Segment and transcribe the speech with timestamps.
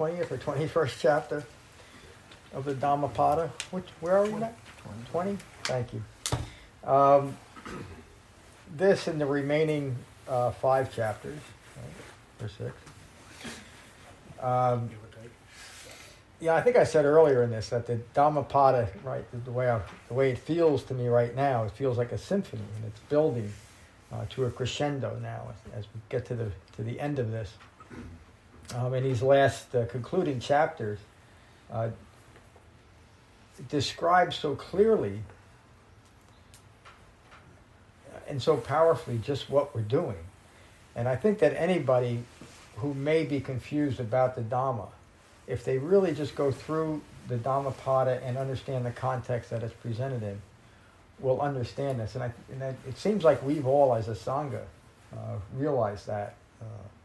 [0.00, 1.44] 20th or 21st chapter
[2.54, 3.52] of the Dhammapada.
[3.70, 4.48] Which, where are we 20.
[5.10, 5.38] 20?
[5.64, 6.02] Thank you.
[6.88, 7.36] Um,
[8.74, 9.94] this and the remaining
[10.26, 11.38] uh, five chapters,
[11.76, 12.72] right, or six.
[14.40, 14.88] Um,
[16.40, 19.82] yeah, I think I said earlier in this that the Dhammapada, right, the way I,
[20.08, 23.00] the way it feels to me right now, it feels like a symphony, and it's
[23.10, 23.52] building
[24.10, 27.30] uh, to a crescendo now as, as, we get to the to the end of
[27.30, 27.52] this.
[28.74, 30.98] Um, in these last uh, concluding chapters,
[31.72, 31.88] uh,
[33.68, 35.20] describes so clearly
[38.28, 40.16] and so powerfully just what we're doing.
[40.94, 42.22] And I think that anybody
[42.76, 44.88] who may be confused about the Dhamma,
[45.46, 50.22] if they really just go through the Dhammapada and understand the context that it's presented
[50.22, 50.40] in,
[51.18, 52.14] will understand this.
[52.14, 54.62] And, I, and it seems like we've all, as a Sangha,
[55.12, 56.64] uh, realized that, uh,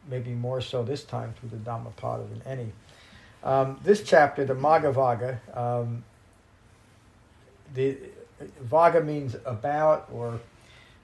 [0.09, 2.71] maybe more so this time through the Dhammapada than any.
[3.43, 6.03] Um, this chapter, the Magga um,
[7.73, 7.97] the
[8.63, 10.39] Vagga means about or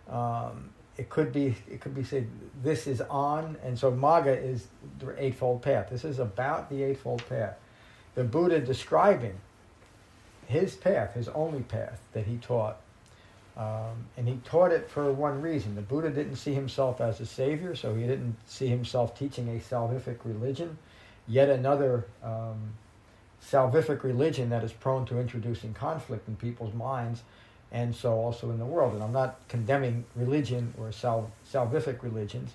[0.10, 2.28] um, it could be it could be said
[2.64, 4.68] this is on, and so Magga is
[5.00, 5.90] the eightfold path.
[5.90, 7.58] This is about the eightfold path.
[8.16, 9.40] The Buddha describing
[10.48, 12.78] his path, his only path that he taught,
[13.58, 15.76] um, and he taught it for one reason.
[15.76, 19.60] The Buddha didn't see himself as a savior, so he didn't see himself teaching a
[19.60, 20.78] salvific religion,
[21.28, 22.74] yet another um,
[23.44, 27.24] salvific religion that is prone to introducing conflict in people's minds
[27.72, 28.94] and so also in the world.
[28.94, 32.54] And I'm not condemning religion or sal- salvific religions,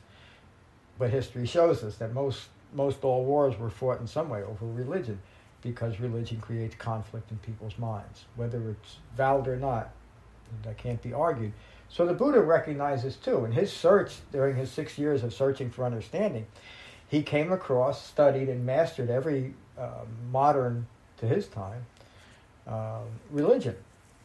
[0.98, 4.66] but history shows us that most most all wars were fought in some way over
[4.66, 5.18] religion,
[5.62, 9.90] because religion creates conflict in people's minds, whether it's valid or not.
[10.62, 11.52] That can't be argued.
[11.88, 13.44] So the Buddha recognizes too.
[13.44, 16.46] In his search during his six years of searching for understanding,
[17.08, 20.86] he came across, studied, and mastered every uh, modern
[21.18, 21.86] to his time
[22.66, 23.76] uh, religion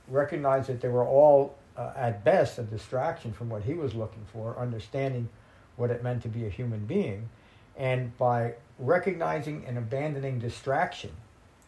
[0.08, 4.26] recognized that they were all, uh, at best, a distraction from what he was looking
[4.34, 5.30] for, understanding
[5.76, 7.30] what it meant to be a human being.
[7.78, 11.12] And by recognizing and abandoning distraction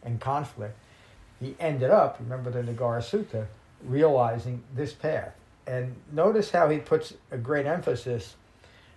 [0.02, 0.76] and conflict,
[1.40, 3.46] he ended up, remember the Nagara Sutta,
[3.84, 5.34] realizing this path.
[5.66, 8.34] And notice how he puts a great emphasis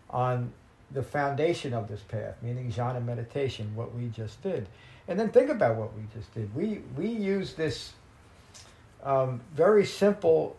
[0.09, 0.51] on
[0.91, 4.67] the foundation of this path, meaning jhana meditation, what we just did.
[5.07, 6.53] And then think about what we just did.
[6.55, 7.93] We, we use this
[9.03, 10.57] um, very simple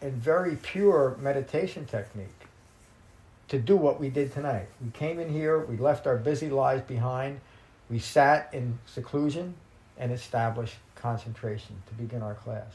[0.00, 2.28] and very pure meditation technique
[3.48, 4.66] to do what we did tonight.
[4.84, 7.40] We came in here, we left our busy lives behind,
[7.90, 9.54] we sat in seclusion
[9.98, 12.72] and established concentration to begin our class.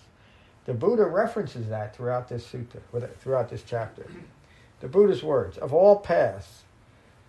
[0.68, 2.82] The Buddha references that throughout this sutta,
[3.20, 4.06] throughout this chapter.
[4.82, 6.64] The Buddha's words of all paths,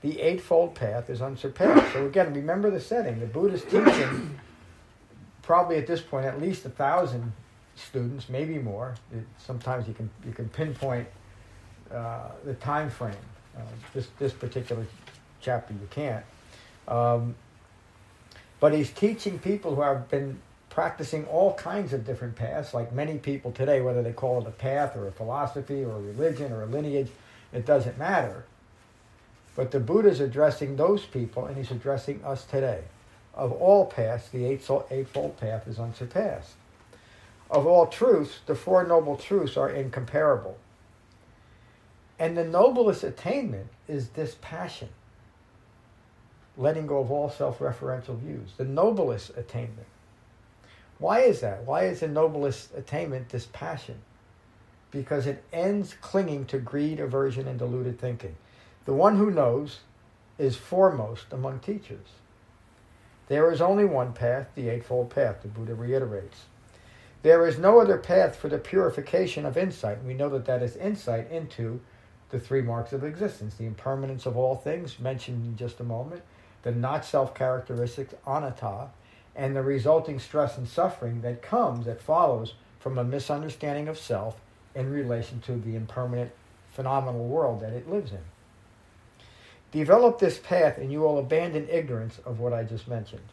[0.03, 1.93] the Eightfold Path is unsurpassed.
[1.93, 3.21] So again, remember the setting.
[3.21, 4.39] The Buddha's teaching
[5.43, 7.33] probably at this point at least a thousand
[7.77, 8.97] students, maybe more.
[9.13, 11.07] It, sometimes you can you can pinpoint
[11.93, 13.15] uh, the time frame.
[13.57, 13.61] Uh,
[13.95, 14.85] this this particular
[15.41, 16.25] chapter you can't.
[16.89, 17.37] Um,
[18.59, 20.41] but he's teaching people who have been
[20.79, 24.53] practicing all kinds of different paths, like many people today, whether they call it a
[24.53, 27.11] path or a philosophy or a religion or a lineage,
[27.53, 28.45] it doesn't matter.
[29.57, 32.83] But the Buddha is addressing those people, and he's addressing us today
[33.35, 36.55] of all paths, the Eightfold Path is unsurpassed.
[37.51, 40.59] Of all truths, the Four Noble Truths are incomparable.
[42.19, 44.91] And the noblest attainment is dispassion,
[46.57, 48.51] letting go of all self referential views.
[48.57, 49.87] The noblest attainment.
[50.99, 51.65] Why is that?
[51.65, 54.01] Why is the noblest attainment dispassion?
[54.91, 58.37] Because it ends clinging to greed, aversion, and deluded thinking.
[58.85, 59.81] The one who knows
[60.39, 62.07] is foremost among teachers.
[63.29, 66.47] There is only one path, the Eightfold Path, the Buddha reiterates.
[67.23, 70.03] There is no other path for the purification of insight.
[70.03, 71.81] We know that that is insight into
[72.31, 76.23] the three marks of existence the impermanence of all things, mentioned in just a moment,
[76.63, 78.89] the not self characteristics, anatta,
[79.39, 84.41] and the resulting stress and suffering that comes, that follows from a misunderstanding of self
[84.75, 86.33] in relation to the impermanent
[86.73, 88.19] phenomenal world that it lives in.
[89.71, 93.29] Develop this path and you will abandon ignorance of what I just mentioned.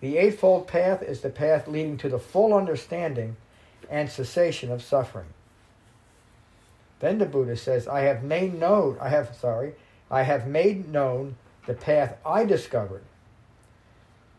[0.00, 3.36] The Eightfold Path is the path leading to the full understanding
[3.88, 5.26] and cessation of suffering.
[6.98, 9.74] Then the Buddha says, I have made known, I have, sorry,
[10.10, 11.36] I have made known
[11.66, 13.02] the path I discovered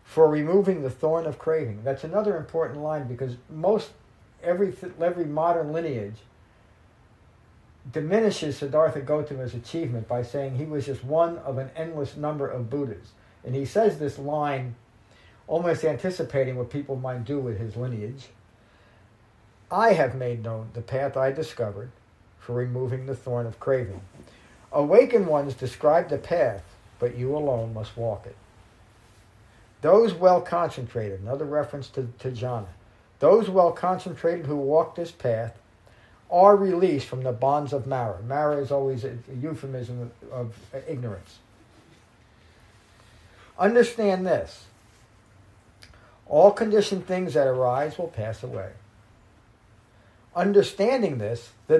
[0.07, 1.81] for removing the thorn of craving.
[1.83, 3.91] That's another important line because most,
[4.41, 6.15] every, every modern lineage
[7.91, 12.69] diminishes Siddhartha Gautama's achievement by saying he was just one of an endless number of
[12.69, 13.09] Buddhas.
[13.43, 14.75] And he says this line
[15.45, 18.27] almost anticipating what people might do with his lineage.
[19.69, 21.91] I have made known the path I discovered
[22.39, 23.99] for removing the thorn of craving.
[24.71, 26.63] Awakened ones describe the path,
[26.97, 28.37] but you alone must walk it.
[29.87, 32.67] Those well concentrated, another reference to, to jhana,
[33.19, 35.57] those well concentrated who walk this path
[36.29, 38.21] are released from the bonds of Mara.
[38.21, 41.39] Mara is always a, a euphemism of, of ignorance.
[43.57, 44.65] Understand this
[46.27, 48.71] all conditioned things that arise will pass away.
[50.35, 51.79] Understanding this, the,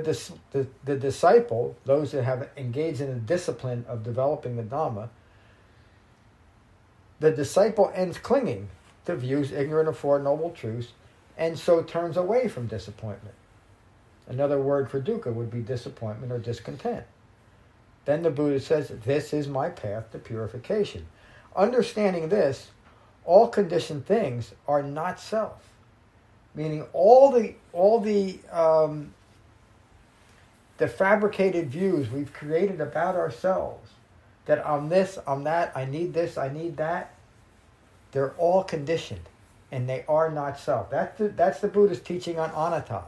[0.54, 5.10] the, the, disciple, those that have engaged in the discipline of developing the Dhamma,
[7.20, 8.70] the disciple ends clinging
[9.06, 10.94] to views ignorant of Four Noble Truths
[11.38, 13.36] and so turns away from disappointment.
[14.28, 17.06] Another word for dukkha would be disappointment or discontent.
[18.06, 21.06] Then the Buddha says, This is my path to purification.
[21.56, 22.72] Understanding this,
[23.26, 25.62] all conditioned things are not self.
[26.56, 29.14] Meaning all the all the um,
[30.78, 33.92] the fabricated views we've created about ourselves
[34.48, 37.14] that I'm this, I'm that, I need this, I need that,
[38.12, 39.30] they're all conditioned
[39.72, 40.90] and they are not self.
[40.90, 43.04] That's the, that's the Buddha's teaching on anatta.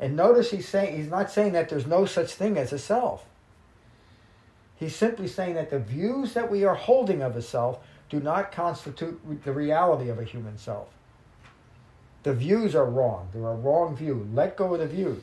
[0.00, 3.24] And notice he's saying he's not saying that there's no such thing as a self.
[4.76, 7.78] He's simply saying that the views that we are holding of a self
[8.08, 10.88] do not constitute the reality of a human self.
[12.22, 13.28] The views are wrong.
[13.32, 14.28] They're a wrong view.
[14.32, 15.22] Let go of the views.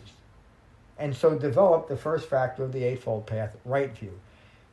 [0.98, 4.20] And so develop the first factor of the Eightfold Path, right view.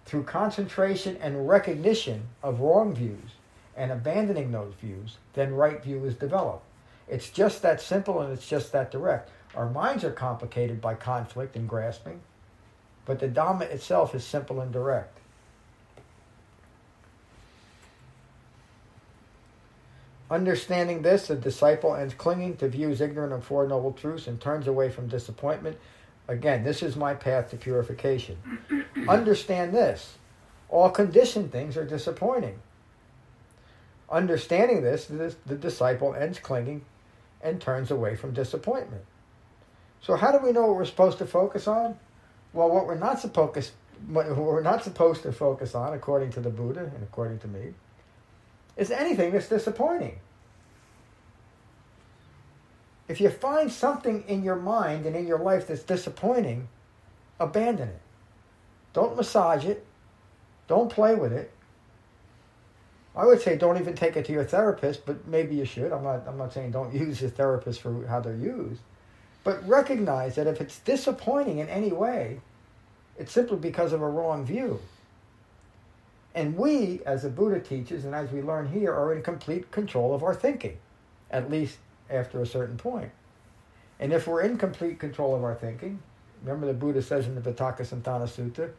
[0.06, 3.32] Through concentration and recognition of wrong views
[3.76, 6.64] and abandoning those views, then right view is developed.
[7.08, 9.30] It's just that simple and it's just that direct.
[9.54, 12.20] Our minds are complicated by conflict and grasping,
[13.04, 15.18] but the Dhamma itself is simple and direct.
[20.30, 24.66] Understanding this, the disciple ends clinging to views ignorant of Four Noble Truths and turns
[24.66, 25.78] away from disappointment.
[26.26, 28.36] Again, this is my path to purification.
[29.08, 30.16] Understand this
[30.68, 32.58] all conditioned things are disappointing.
[34.10, 36.84] Understanding this, the, the disciple ends clinging
[37.40, 39.04] and turns away from disappointment.
[40.00, 41.96] So how do we know what we're supposed to focus on?
[42.52, 43.70] Well, what we're not supposed
[44.08, 47.72] what we're not supposed to focus on, according to the Buddha and according to me,
[48.76, 50.18] is anything that's disappointing.
[53.08, 56.68] If you find something in your mind and in your life that's disappointing,
[57.40, 58.00] abandon it.
[58.96, 59.84] Don't massage it.
[60.68, 61.50] Don't play with it.
[63.14, 65.92] I would say don't even take it to your therapist, but maybe you should.
[65.92, 68.80] I'm not I'm not saying don't use your therapist for how they're used.
[69.44, 72.40] But recognize that if it's disappointing in any way,
[73.18, 74.80] it's simply because of a wrong view.
[76.34, 80.14] And we, as the Buddha teaches, and as we learn here, are in complete control
[80.14, 80.78] of our thinking,
[81.30, 81.76] at least
[82.08, 83.10] after a certain point.
[84.00, 86.00] And if we're in complete control of our thinking,
[86.42, 88.70] remember the Buddha says in the Vitakkasanthana Sutta,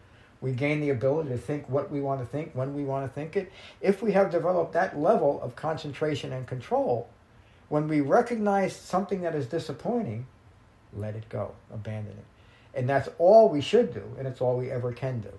[0.41, 3.13] we gain the ability to think what we want to think, when we want to
[3.13, 3.51] think it.
[3.81, 7.09] If we have developed that level of concentration and control,
[7.69, 10.27] when we recognize something that is disappointing,
[10.93, 12.79] let it go, abandon it.
[12.79, 15.33] And that's all we should do, and it's all we ever can do.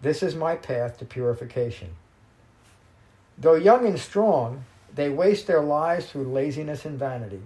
[0.00, 1.90] This is my path to purification.
[3.38, 7.42] Though young and strong, they waste their lives through laziness and vanity.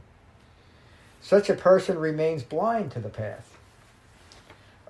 [1.20, 3.58] Such a person remains blind to the path.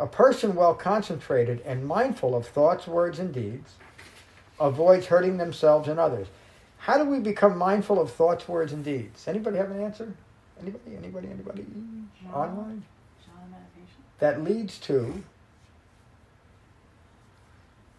[0.00, 3.74] A person well concentrated and mindful of thoughts, words, and deeds
[4.58, 6.26] avoids hurting themselves and others.
[6.78, 9.28] How do we become mindful of thoughts, words, and deeds?
[9.28, 10.14] Anybody have an answer?
[10.58, 10.96] Anybody?
[10.96, 11.28] Anybody?
[11.28, 11.66] Anybody?
[12.24, 12.34] Jhana.
[12.34, 12.82] Online?
[14.20, 15.22] That leads to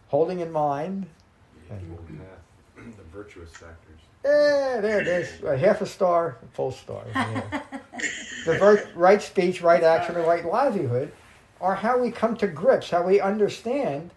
[0.07, 1.05] holding in mind.
[1.69, 3.99] the virtuous factors.
[4.25, 5.43] Yeah, there it is.
[5.43, 7.03] A half a star, full star.
[7.13, 7.61] Yeah.
[8.45, 11.11] the ver- right speech, right action, and right livelihood
[11.61, 14.09] are how we come to grips, how we understand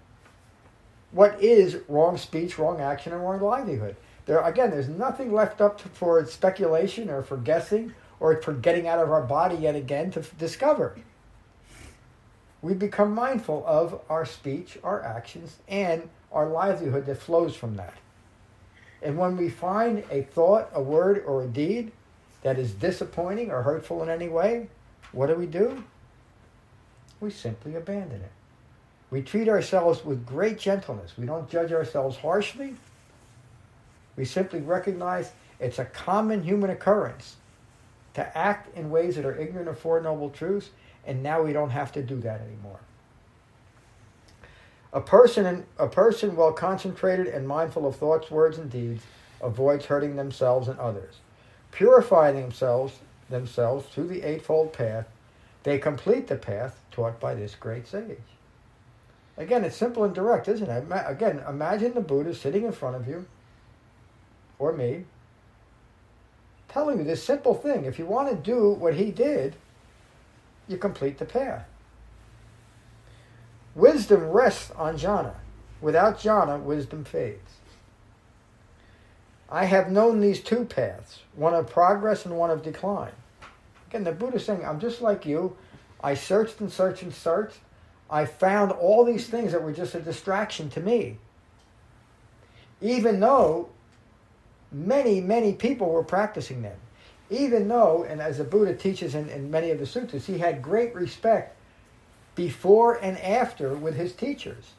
[1.12, 3.96] what is wrong speech, wrong action, and wrong livelihood.
[4.26, 8.88] There again, there's nothing left up to, for speculation or for guessing or for getting
[8.88, 10.96] out of our body yet again to discover.
[12.62, 17.94] We become mindful of our speech, our actions, and our livelihood that flows from that.
[19.02, 21.92] And when we find a thought, a word, or a deed
[22.42, 24.68] that is disappointing or hurtful in any way,
[25.12, 25.84] what do we do?
[27.24, 28.32] We simply abandon it.
[29.10, 31.16] We treat ourselves with great gentleness.
[31.16, 32.74] We don't judge ourselves harshly.
[34.14, 37.36] We simply recognize it's a common human occurrence
[38.12, 40.68] to act in ways that are ignorant of Four Noble Truths,
[41.06, 42.80] and now we don't have to do that anymore.
[44.92, 49.02] A person, a person well concentrated and mindful of thoughts, words, and deeds
[49.40, 51.14] avoids hurting themselves and others.
[51.70, 52.98] Purifying themselves,
[53.30, 55.06] themselves through the Eightfold Path,
[55.64, 58.18] they complete the path taught by this great sage.
[59.36, 60.84] Again, it's simple and direct, isn't it?
[60.90, 63.26] Again, imagine the Buddha sitting in front of you,
[64.58, 65.06] or me,
[66.68, 67.84] telling you this simple thing.
[67.84, 69.56] If you want to do what he did,
[70.68, 71.66] you complete the path.
[73.74, 75.34] Wisdom rests on jhana.
[75.80, 77.40] Without jhana, wisdom fades.
[79.50, 83.12] I have known these two paths, one of progress and one of decline.
[83.94, 85.56] Again, the Buddha saying, I'm just like you.
[86.02, 87.58] I searched and searched and searched.
[88.10, 91.18] I found all these things that were just a distraction to me.
[92.80, 93.68] Even though
[94.72, 96.76] many, many people were practicing them.
[97.30, 100.60] Even though, and as the Buddha teaches in, in many of the sutras, he had
[100.60, 101.56] great respect
[102.34, 104.72] before and after with his teachers.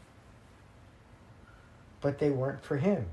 [2.01, 3.05] But they weren't for him.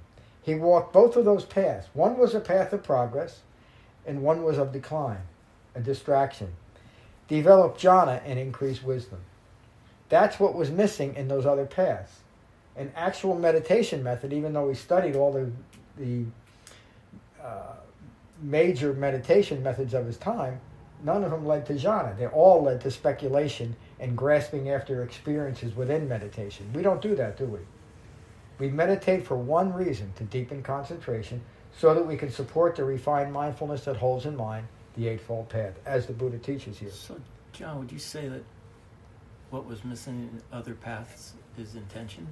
[0.42, 1.87] He walked both of those paths.
[1.94, 3.38] One was a path of progress,
[4.04, 5.23] and one was of decline,
[5.74, 6.52] a distraction.
[7.28, 9.20] Develop jhana and increase wisdom.
[10.08, 12.20] That's what was missing in those other paths.
[12.76, 15.50] An actual meditation method, even though we studied all the,
[15.96, 16.24] the
[17.42, 17.74] uh,
[18.40, 20.60] major meditation methods of his time,
[21.02, 22.16] none of them led to jhana.
[22.18, 26.70] They all led to speculation and grasping after experiences within meditation.
[26.74, 27.60] We don't do that, do we?
[28.58, 31.40] We meditate for one reason to deepen concentration
[31.76, 35.75] so that we can support the refined mindfulness that holds in mind the Eightfold Path,
[35.87, 36.90] as the Buddha teaches here.
[36.90, 37.18] So,
[37.52, 38.42] John, would you say that
[39.50, 42.26] what was missing in other paths is intention?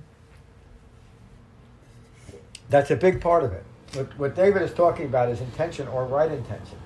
[2.68, 3.64] That's a big part of it.
[3.94, 6.78] What, what David is talking about is intention or right intention.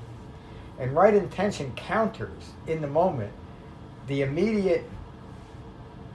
[0.78, 3.32] And right intention counters in the moment
[4.06, 4.84] the immediate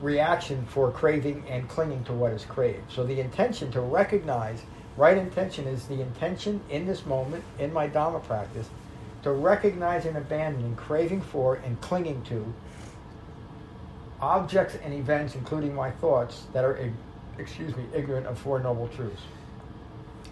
[0.02, 2.92] reaction for craving and clinging to what is craved.
[2.92, 4.62] So the intention to recognize
[4.98, 8.70] right intention is the intention in this moment in my Dhamma practice
[9.24, 12.54] to recognize and abandon craving for and clinging to
[14.22, 16.92] objects and events, including my thoughts, that are,
[17.38, 19.22] excuse me, ignorant of Four Noble Truths.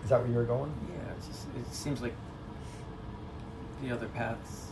[0.03, 0.73] Is that where you're going?
[0.89, 2.13] Yeah, just, it seems like
[3.81, 4.67] the other paths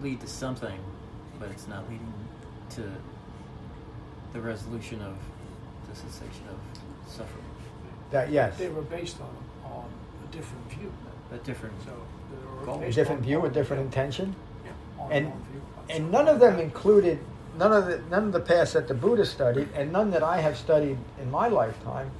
[0.00, 0.78] lead to something,
[1.38, 2.12] but it's not leading
[2.70, 2.90] to
[4.32, 5.16] the resolution of
[5.88, 7.44] the cessation of suffering.
[8.10, 8.56] That yes.
[8.58, 9.88] They were based on on
[10.28, 10.92] a different view.
[11.32, 11.90] A different So
[12.66, 14.34] a different view, a different intention,
[15.10, 15.32] and
[15.88, 17.18] and none of them included
[17.58, 20.40] none of the none of the paths that the Buddha studied, and none that I
[20.40, 22.10] have studied in my lifetime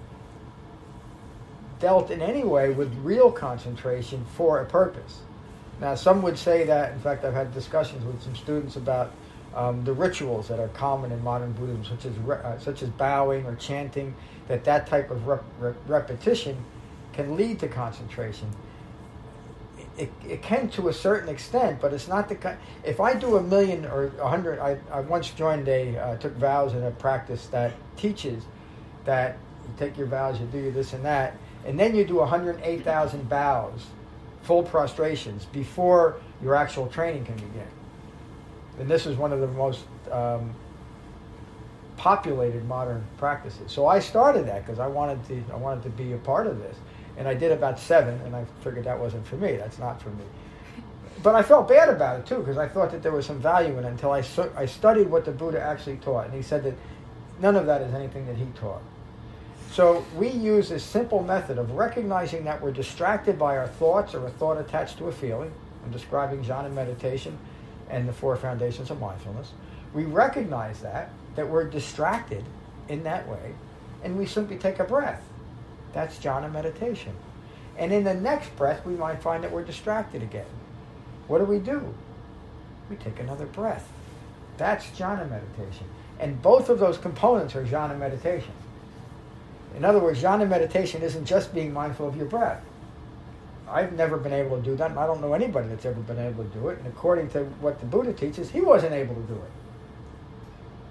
[1.78, 5.20] dealt in any way with real concentration for a purpose.
[5.80, 6.92] Now, some would say that.
[6.92, 9.12] In fact, I've had discussions with some students about
[9.54, 12.88] um, the rituals that are common in modern Buddhism, such as re- uh, such as
[12.90, 14.14] bowing or chanting.
[14.48, 16.56] That that type of rep- rep- repetition
[17.12, 18.48] can lead to concentration.
[19.98, 22.58] It, it can to a certain extent, but it's not the kind.
[22.84, 26.36] If I do a million or a hundred, I, I once joined a uh, took
[26.36, 28.44] vows in a practice that teaches
[29.06, 32.16] that you take your vows, you do your this and that, and then you do
[32.16, 33.86] 108,000 bows,
[34.42, 37.66] full prostrations before your actual training can begin.
[38.78, 40.54] And this is one of the most um,
[41.96, 43.72] populated modern practices.
[43.72, 46.58] So I started that because I wanted to I wanted to be a part of
[46.58, 46.76] this,
[47.16, 49.56] and I did about seven, and I figured that wasn't for me.
[49.56, 50.24] That's not for me.
[51.22, 53.76] But I felt bad about it too because I thought that there was some value
[53.78, 54.22] in it until I
[54.56, 56.74] I studied what the Buddha actually taught, and he said that
[57.40, 58.82] none of that is anything that he taught.
[59.72, 64.26] So we use this simple method of recognizing that we're distracted by our thoughts or
[64.26, 65.52] a thought attached to a feeling.
[65.84, 67.38] I'm describing jhana meditation
[67.90, 69.52] and the four foundations of mindfulness.
[69.92, 72.44] We recognize that, that we're distracted
[72.88, 73.54] in that way,
[74.02, 75.22] and we simply take a breath.
[75.92, 77.14] That's jhana meditation.
[77.78, 80.46] And in the next breath, we might find that we're distracted again.
[81.28, 81.94] What do we do?
[82.88, 83.88] We take another breath.
[84.56, 85.86] That's jhana meditation.
[86.18, 88.52] And both of those components are jhana meditation.
[89.76, 92.62] In other words, jhana meditation isn't just being mindful of your breath.
[93.68, 96.18] I've never been able to do that, and I don't know anybody that's ever been
[96.18, 96.78] able to do it.
[96.78, 99.50] And according to what the Buddha teaches, he wasn't able to do it.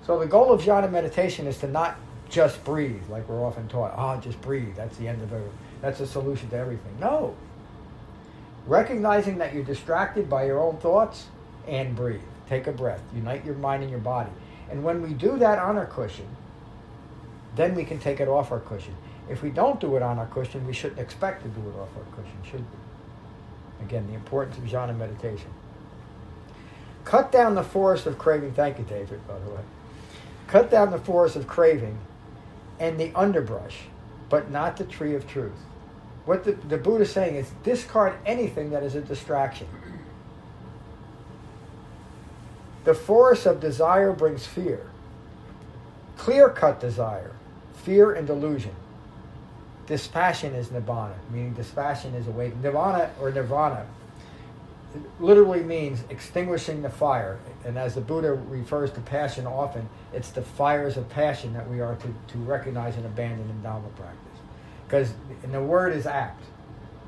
[0.06, 1.98] So the goal of jhana meditation is to not
[2.30, 3.94] just breathe, like we're often taught.
[3.96, 4.76] Ah, oh, just breathe.
[4.76, 5.52] That's the end of it.
[5.82, 7.00] That's the solution to everything.
[7.00, 7.36] No.
[8.66, 11.28] Recognizing that you're distracted by your own thoughts
[11.68, 12.22] and breathe.
[12.50, 13.02] Take a breath.
[13.14, 14.32] Unite your mind and your body.
[14.70, 16.28] And when we do that on our cushion,
[17.56, 18.96] then we can take it off our cushion.
[19.30, 21.90] If we don't do it on our cushion, we shouldn't expect to do it off
[21.96, 23.86] our cushion, should we?
[23.86, 25.50] Again, the importance of jhana meditation.
[27.04, 28.54] Cut down the forest of craving.
[28.54, 29.62] Thank you, David, by the way.
[30.48, 31.98] Cut down the forest of craving
[32.80, 33.78] and the underbrush,
[34.30, 35.60] but not the tree of truth.
[36.26, 39.68] What the, the Buddha is saying is discard anything that is a distraction.
[42.84, 44.88] The forest of desire brings fear.
[46.18, 47.32] Clear cut desire,
[47.74, 48.76] fear and delusion.
[49.88, 52.64] Dispassion is nibbana, meaning dispassion is awakening.
[52.64, 53.86] Nirvana or nirvana
[55.20, 57.40] literally means extinguishing the fire.
[57.66, 61.82] And as the Buddha refers to passion often, it's the fires of passion that we
[61.82, 64.40] are to, to recognize and abandon in Dhamma practice.
[64.86, 66.44] Because the word is apt.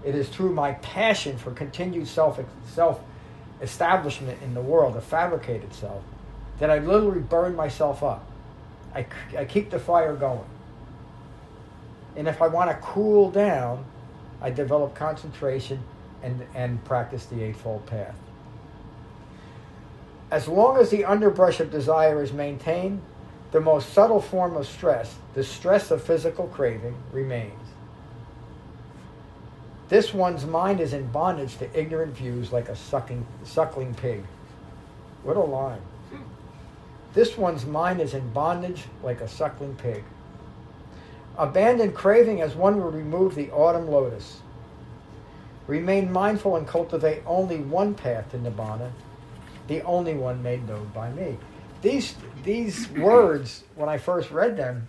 [0.03, 3.01] It is through my passion for continued self self
[3.61, 6.03] establishment in the world, a fabricated self,
[6.59, 8.25] that I literally burn myself up.
[8.93, 9.05] I,
[9.37, 10.45] I keep the fire going.
[12.15, 13.85] And if I want to cool down,
[14.41, 15.79] I develop concentration
[16.23, 18.15] and, and practice the Eightfold Path.
[20.29, 23.01] As long as the underbrush of desire is maintained,
[23.51, 27.53] the most subtle form of stress, the stress of physical craving, remains.
[29.87, 34.23] This one's mind is in bondage to ignorant views like a sucking, suckling pig.
[35.23, 35.81] What a line.
[37.13, 40.03] This one's mind is in bondage like a suckling pig.
[41.37, 44.41] Abandon craving as one would remove the autumn lotus.
[45.67, 48.89] Remain mindful and cultivate only one path to Nibbana,
[49.67, 51.37] the only one made known by me.
[51.81, 54.87] These, these words, when I first read them,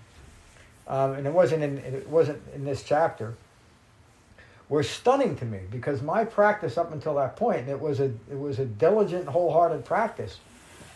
[0.86, 3.34] um, and it wasn't, in, it wasn't in this chapter,
[4.68, 8.12] were stunning to me because my practice up until that point, and it was a,
[8.30, 10.38] it was a diligent, wholehearted practice,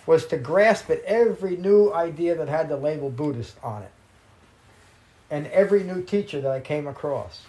[0.07, 3.91] was to grasp at every new idea that had the label Buddhist on it
[5.33, 7.47] and every new teacher that I came across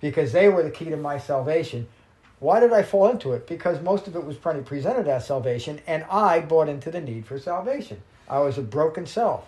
[0.00, 1.86] because they were the key to my salvation.
[2.38, 3.46] Why did I fall into it?
[3.46, 7.38] Because most of it was presented as salvation, and I bought into the need for
[7.38, 8.02] salvation.
[8.28, 9.46] I was a broken self.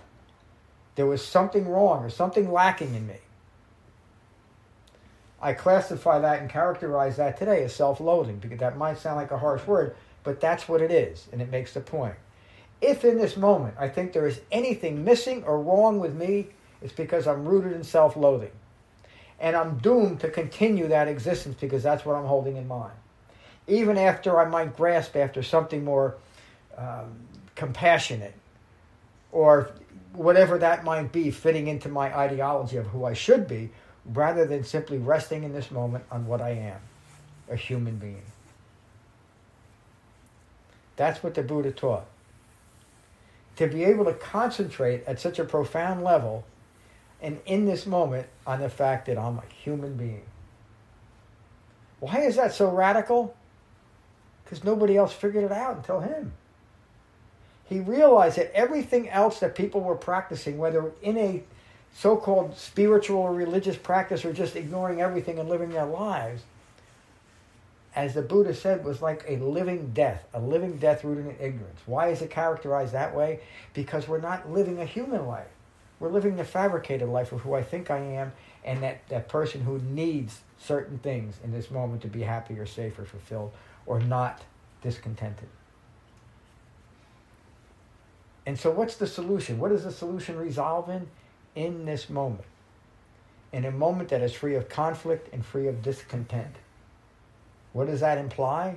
[0.94, 3.16] There was something wrong or something lacking in me.
[5.40, 9.30] I classify that and characterize that today as self loathing because that might sound like
[9.30, 12.14] a harsh word, but that's what it is, and it makes the point.
[12.80, 16.48] If in this moment I think there is anything missing or wrong with me,
[16.82, 18.52] it's because I'm rooted in self loathing
[19.42, 22.94] and I'm doomed to continue that existence because that's what I'm holding in mind.
[23.66, 26.14] Even after I might grasp after something more
[26.78, 27.16] um,
[27.56, 28.34] compassionate
[29.32, 29.72] or
[30.12, 33.70] whatever that might be, fitting into my ideology of who I should be,
[34.06, 36.80] rather than simply resting in this moment on what I am
[37.50, 38.22] a human being.
[40.94, 42.06] That's what the Buddha taught.
[43.56, 46.44] To be able to concentrate at such a profound level
[47.22, 50.24] and in this moment on the fact that I'm a human being.
[52.00, 53.34] Why is that so radical?
[54.44, 56.32] Because nobody else figured it out until him.
[57.66, 61.42] He realized that everything else that people were practicing, whether in a
[61.94, 66.42] so called spiritual or religious practice or just ignoring everything and living their lives,
[67.94, 71.80] as the Buddha said, was like a living death, a living death rooted in ignorance.
[71.86, 73.40] Why is it characterized that way?
[73.74, 75.46] Because we're not living a human life.
[76.02, 78.32] We're living the fabricated life of who I think I am
[78.64, 82.66] and that, that person who needs certain things in this moment to be happy or
[82.66, 83.52] safe or fulfilled
[83.86, 84.42] or not
[84.82, 85.46] discontented.
[88.44, 89.60] And so, what's the solution?
[89.60, 91.06] What is the solution resolve in?
[91.54, 92.46] In this moment.
[93.52, 96.56] In a moment that is free of conflict and free of discontent.
[97.74, 98.74] What does that imply?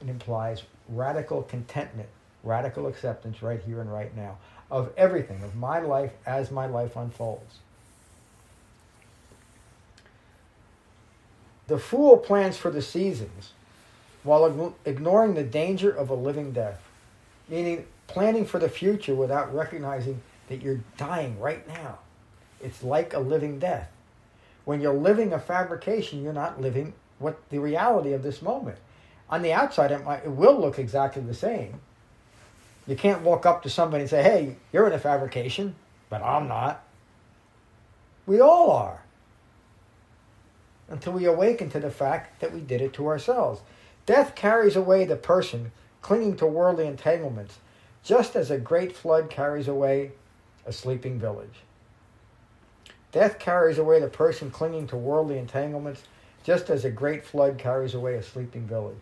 [0.00, 2.08] It implies radical contentment,
[2.42, 4.38] radical acceptance right here and right now
[4.70, 7.58] of everything, of my life as my life unfolds.
[11.66, 13.52] The fool plans for the seasons
[14.22, 16.80] while ignoring the danger of a living death,
[17.48, 21.98] meaning planning for the future without recognizing that you're dying right now.
[22.60, 23.90] It's like a living death.
[24.64, 28.78] When you're living a fabrication, you're not living what the reality of this moment.
[29.30, 31.80] On the outside, it, might, it will look exactly the same,
[32.88, 35.76] you can't walk up to somebody and say, hey, you're in a fabrication,
[36.08, 36.82] but I'm not.
[38.26, 39.02] We all are.
[40.88, 43.60] Until we awaken to the fact that we did it to ourselves.
[44.06, 45.70] Death carries away the person
[46.00, 47.58] clinging to worldly entanglements,
[48.02, 50.12] just as a great flood carries away
[50.64, 51.60] a sleeping village.
[53.12, 56.04] Death carries away the person clinging to worldly entanglements,
[56.42, 58.96] just as a great flood carries away a sleeping village.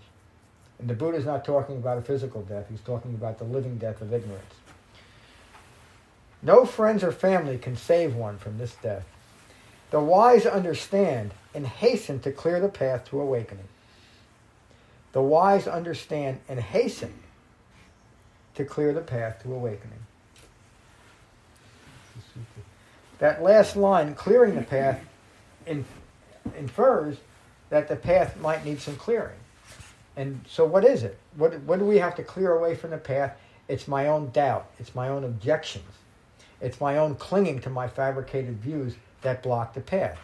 [0.78, 3.78] And the Buddha is not talking about a physical death, he's talking about the living
[3.78, 4.54] death of ignorance.
[6.42, 9.04] No friends or family can save one from this death.
[9.90, 13.68] The wise understand and hasten to clear the path to awakening.
[15.12, 17.14] The wise understand and hasten
[18.54, 20.00] to clear the path to awakening.
[23.18, 25.00] That last line, clearing the path,
[26.54, 27.16] infers
[27.70, 29.38] that the path might need some clearing.
[30.16, 31.18] And so, what is it?
[31.37, 33.37] What, what do we have to clear away from the path?
[33.68, 35.85] It's my own doubt, it's my own objections,
[36.61, 40.18] it's my own clinging to my fabricated views that block the path.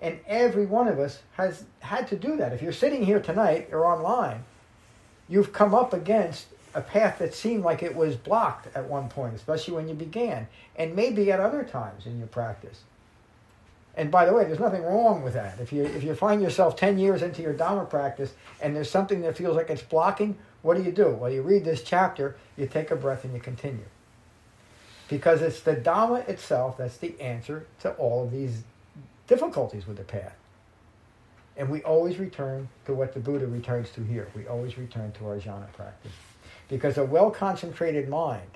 [0.00, 2.52] And every one of us has had to do that.
[2.52, 4.44] If you're sitting here tonight or online,
[5.28, 9.34] you've come up against a path that seemed like it was blocked at one point,
[9.34, 12.82] especially when you began, and maybe at other times in your practice.
[13.96, 15.58] And by the way, there's nothing wrong with that.
[15.58, 19.22] If you if you find yourself 10 years into your Dharma practice and there's something
[19.22, 21.10] that feels like it's blocking, what do you do?
[21.10, 23.86] Well, you read this chapter, you take a breath and you continue.
[25.08, 28.64] Because it's the Dharma itself that's the answer to all of these
[29.26, 30.36] difficulties with the path.
[31.56, 34.28] And we always return to what the Buddha returns to here.
[34.36, 36.12] We always return to our jhana practice.
[36.68, 38.50] Because a well concentrated mind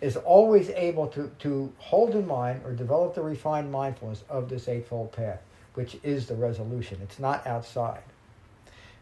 [0.00, 4.68] is always able to, to hold in mind or develop the refined mindfulness of this
[4.68, 5.40] Eightfold Path,
[5.74, 6.98] which is the resolution.
[7.02, 8.02] It's not outside.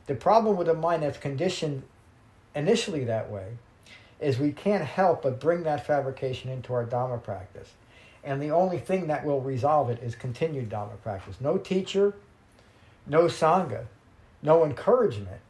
[0.06, 1.82] The problem with a mind that's conditioned
[2.54, 3.56] initially that way
[4.20, 7.70] is we can't help but bring that fabrication into our Dhamma practice.
[8.22, 11.36] And the only thing that will resolve it is continued Dhamma practice.
[11.40, 12.14] No teacher,
[13.06, 13.86] no Sangha,
[14.42, 15.40] no encouragement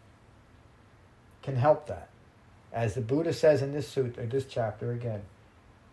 [1.43, 2.09] can help that.
[2.73, 5.23] As the Buddha says in this sutta, this chapter again,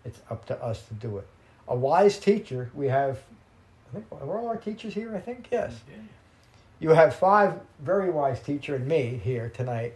[0.05, 1.27] it's up to us to do it.
[1.67, 3.19] A wise teacher, we have,
[3.89, 5.15] I think, are all our teachers here?
[5.15, 5.73] I think, yes.
[6.79, 9.93] You have five very wise teacher and me here tonight.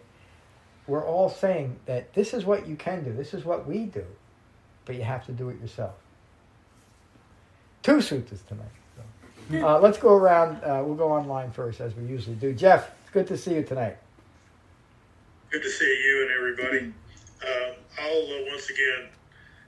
[0.87, 3.11] We're all saying that this is what you can do.
[3.11, 4.05] This is what we do.
[4.85, 5.95] But you have to do it yourself.
[7.81, 8.67] Two suttas tonight.
[8.95, 9.01] So.
[9.63, 10.63] Uh, let's go around.
[10.63, 12.51] Uh, we'll go online first, as we usually do.
[12.51, 13.97] Jeff, it's good to see you tonight.
[15.51, 16.79] Good to see you and everybody.
[17.43, 19.09] Um, I'll uh, once again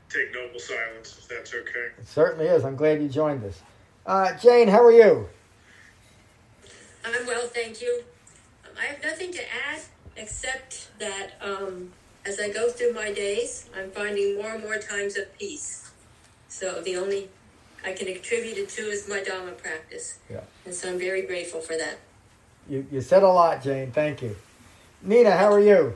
[0.09, 1.89] take noble silence, if that's okay.
[1.97, 2.63] It certainly is.
[2.63, 3.61] I'm glad you joined us.
[4.05, 5.27] Uh, Jane, how are you?
[7.05, 8.03] I'm well, thank you.
[8.65, 9.81] Um, I have nothing to add
[10.15, 11.91] except that um,
[12.25, 15.91] as I go through my days, I'm finding more and more times of peace.
[16.47, 17.29] So the only
[17.85, 20.19] I can attribute it to is my Dharma practice.
[20.29, 20.41] Yeah.
[20.65, 21.99] And so I'm very grateful for that.
[22.69, 23.91] You, you said a lot, Jane.
[23.91, 24.35] Thank you.
[25.01, 25.93] Nina, how are you?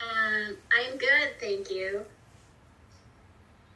[0.00, 2.04] Um, I'm good, thank you.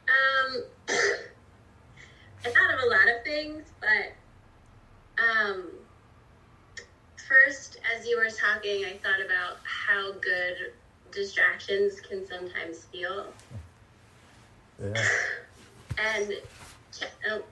[0.07, 5.69] Um, I thought of a lot of things, but um,
[7.27, 10.73] first, as you were talking, I thought about how good
[11.11, 13.25] distractions can sometimes feel.
[14.79, 14.93] Yeah.
[15.97, 16.33] and
[17.31, 17.43] oh,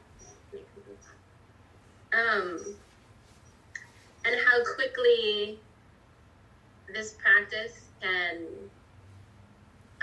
[2.13, 2.75] um,
[4.25, 5.57] and how quickly
[6.93, 8.45] this practice can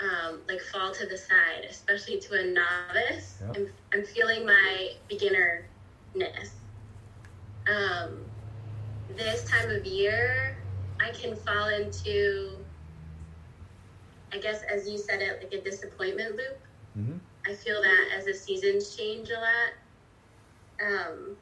[0.01, 3.37] um, like fall to the side, especially to a novice.
[3.41, 3.57] Yep.
[3.57, 6.51] I'm, I'm feeling my beginnerness.
[7.67, 8.25] Um,
[9.15, 10.57] this time of year,
[10.99, 12.57] I can fall into,
[14.31, 16.59] I guess, as you said it, like a disappointment loop.
[16.97, 17.17] Mm-hmm.
[17.45, 19.73] I feel that as the seasons change a lot.
[20.85, 21.35] Um,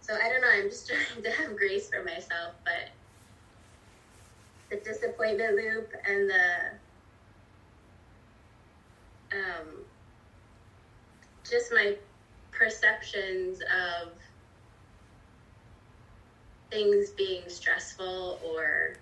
[0.00, 0.48] so I don't know.
[0.52, 2.90] I'm just trying to have grace for myself, but
[4.70, 6.78] the disappointment loop and the
[9.34, 9.66] um,
[11.48, 11.96] just my
[12.52, 14.12] perceptions of
[16.70, 18.96] things being stressful or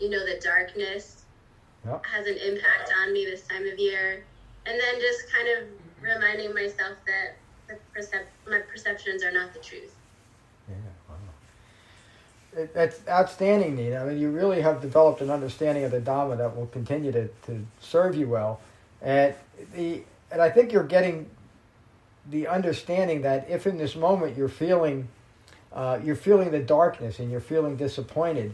[0.00, 1.24] you know the darkness
[1.86, 2.04] Yep.
[2.06, 4.24] has an impact on me this time of year
[4.66, 5.64] and then just kind of
[6.02, 7.36] reminding myself that
[7.68, 9.94] the percep- my perceptions are not the truth
[10.68, 10.74] Yeah,
[11.08, 11.14] wow.
[12.62, 14.02] It, that's outstanding, Nina.
[14.02, 17.28] I mean, you really have developed an understanding of the Dhamma that will continue to,
[17.46, 18.60] to serve you well.
[19.02, 19.34] And
[19.74, 21.28] the and I think you're getting
[22.30, 25.08] the understanding that if in this moment you're feeling
[25.72, 28.52] uh, you're feeling the darkness and you're feeling disappointed,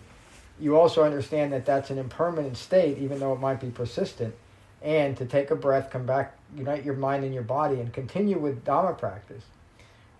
[0.61, 4.35] you also understand that that's an impermanent state, even though it might be persistent.
[4.83, 8.38] And to take a breath, come back, unite your mind and your body, and continue
[8.38, 9.42] with Dhamma practice.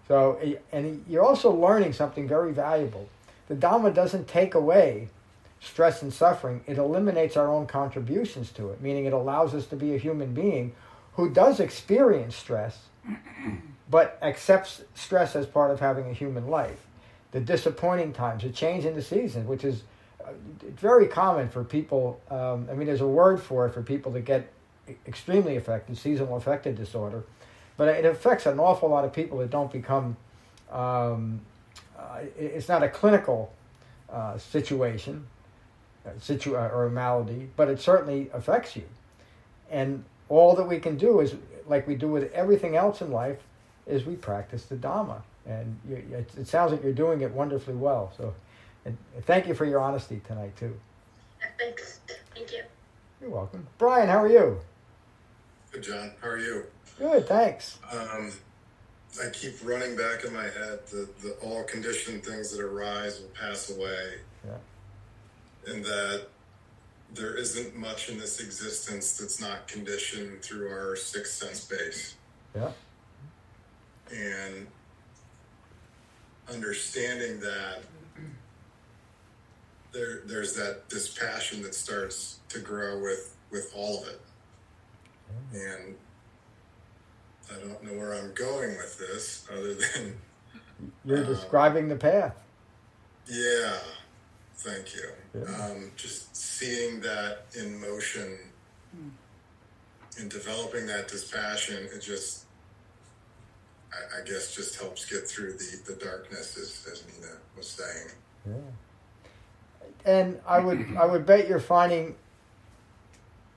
[0.08, 0.38] So,
[0.72, 3.08] and you're also learning something very valuable.
[3.48, 5.08] The Dhamma doesn't take away
[5.60, 9.76] stress and suffering, it eliminates our own contributions to it, meaning it allows us to
[9.76, 10.74] be a human being
[11.14, 12.78] who does experience stress,
[13.90, 16.86] but accepts stress as part of having a human life.
[17.32, 19.82] The disappointing times, the change in the seasons, which is
[20.24, 22.20] uh, very common for people.
[22.30, 24.52] Um, I mean, there's a word for it for people that get
[25.06, 27.24] extremely affected, seasonal affective disorder,
[27.76, 30.16] but it affects an awful lot of people that don't become.
[30.70, 31.40] Um,
[31.98, 33.52] uh, it's not a clinical
[34.10, 35.26] uh, situation,
[36.18, 38.84] situ- uh, or a malady, but it certainly affects you.
[39.70, 41.34] And all that we can do is,
[41.66, 43.38] like we do with everything else in life,
[43.86, 45.22] is we practice the Dhamma.
[45.46, 48.12] And you, it, it sounds like you're doing it wonderfully well.
[48.16, 48.34] So,
[48.84, 50.74] and thank you for your honesty tonight too.
[51.58, 52.00] Thanks.
[52.34, 52.62] Thank you.
[53.20, 54.08] You're welcome, Brian.
[54.08, 54.60] How are you?
[55.70, 56.12] Good, John.
[56.22, 56.64] How are you?
[56.98, 57.78] Good, thanks.
[57.92, 58.32] Um,
[59.22, 63.28] I keep running back in my head the, the all conditioned things that arise will
[63.28, 64.14] pass away.
[64.46, 64.56] Yeah.
[65.66, 66.27] And that
[67.14, 72.16] there isn't much in this existence that's not conditioned through our sixth sense base.
[72.55, 72.70] Yeah.
[74.12, 74.66] And
[76.53, 77.83] understanding that
[79.92, 84.20] there there's that this passion that starts to grow with with all of it.
[85.55, 85.94] And
[87.50, 90.16] I don't know where I'm going with this other than
[91.05, 92.35] You're Uh, describing the path.
[93.27, 93.79] yeah,
[94.64, 95.09] thank you.
[95.35, 95.66] Yeah.
[95.66, 98.38] Um, just seeing that in motion
[100.18, 102.44] and developing that dispassion, it just,
[103.92, 108.09] I, I guess, just helps get through the, the darkness, as, as Nina was saying.
[108.46, 108.53] Yeah.
[110.07, 112.14] And I would I would bet you're finding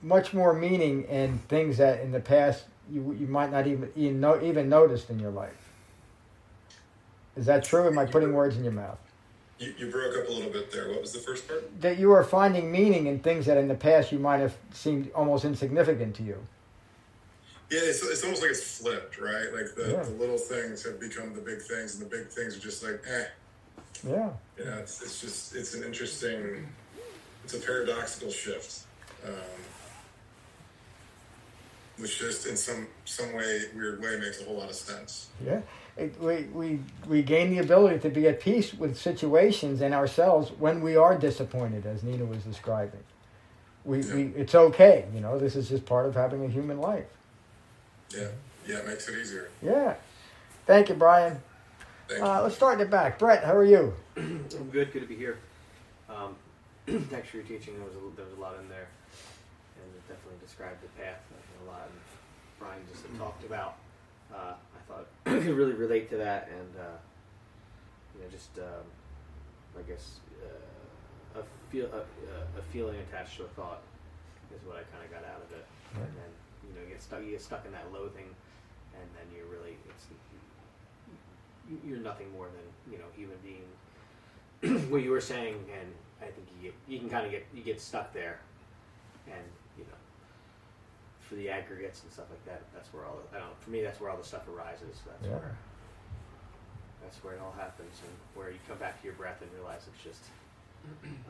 [0.00, 4.20] much more meaning in things that in the past you you might not even even,
[4.20, 5.70] know, even noticed in your life.
[7.36, 7.86] Is that true?
[7.86, 8.98] Am I putting words in your mouth?
[9.58, 10.88] You, you broke up a little bit there.
[10.88, 11.80] What was the first part?
[11.80, 15.10] That you are finding meaning in things that in the past you might have seemed
[15.12, 16.36] almost insignificant to you.
[17.70, 19.52] Yeah, it's, it's almost like it's flipped, right?
[19.52, 20.02] Like the, Yeah.
[20.02, 23.02] the little things have become the big things, and the big things are just like,
[23.10, 23.24] eh.
[24.08, 24.30] Yeah.
[24.56, 26.66] You know, it's, it's just, it's an interesting,
[27.44, 28.84] it's a paradoxical shift.
[29.26, 29.32] Um,
[31.98, 35.28] which just in some some way, weird way, makes a whole lot of sense.
[35.44, 35.60] Yeah.
[35.98, 40.52] It, we, we, we gain the ability to be at peace with situations and ourselves
[40.58, 43.00] when we are disappointed, as Nina was describing.
[43.84, 47.06] We, we, it's okay, you know, this is just part of having a human life.
[48.14, 48.28] Yeah,
[48.66, 49.50] yeah, it makes it easier.
[49.60, 49.94] Yeah.
[50.66, 51.40] Thank you, Brian.
[52.08, 52.42] Thank Uh, you.
[52.42, 53.18] let's start in the back.
[53.18, 53.94] Brett, how are you?
[54.16, 54.92] I'm good.
[54.92, 55.38] Good to be here.
[56.08, 56.36] Um,
[56.86, 57.74] thanks for your teaching.
[57.74, 58.88] There was a, there was a lot in there,
[59.76, 61.20] and it definitely described the path
[61.64, 61.88] a lot.
[61.90, 62.00] And
[62.58, 63.76] Brian just had talked about.
[64.32, 66.98] Uh, I thought I could really relate to that, and uh,
[68.14, 68.86] you know, just um,
[69.78, 73.82] I guess uh, a feel a, a feeling attached to a thought
[74.54, 75.66] is what I kind of got out of it.
[75.94, 76.00] Yeah.
[76.02, 76.30] And then
[76.66, 77.22] you know, you get stuck.
[77.22, 78.28] You get stuck in that loathing,
[78.94, 80.06] and then you're really it's
[81.86, 83.68] you're nothing more than you know human being
[84.90, 85.88] what you were saying, and
[86.20, 88.40] I think you get, you can kind of get you get stuck there,
[89.26, 89.44] and
[91.28, 93.60] for the aggregates and stuff like that, that's where all the, I don't.
[93.60, 95.02] For me, that's where all the stuff arises.
[95.06, 95.36] That's Yeah.
[95.36, 95.54] where
[97.02, 99.82] that's where it all happens, and where you come back to your breath and realize
[99.92, 100.22] it's just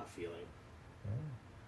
[0.01, 0.47] a feeling.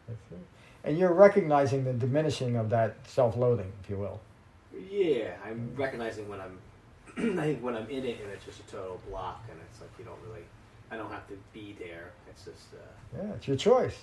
[0.09, 0.39] That's it.
[0.85, 4.21] And you're recognizing the diminishing of that self-loathing, if you will.
[4.89, 6.59] Yeah, I'm recognizing when I'm.
[7.41, 9.91] I think when I'm in it and it's just a total block, and it's like
[9.99, 10.45] you don't really.
[10.93, 12.13] I don't have to be there.
[12.29, 12.75] It's just.
[12.75, 13.99] Uh, Yeah, it's your choice.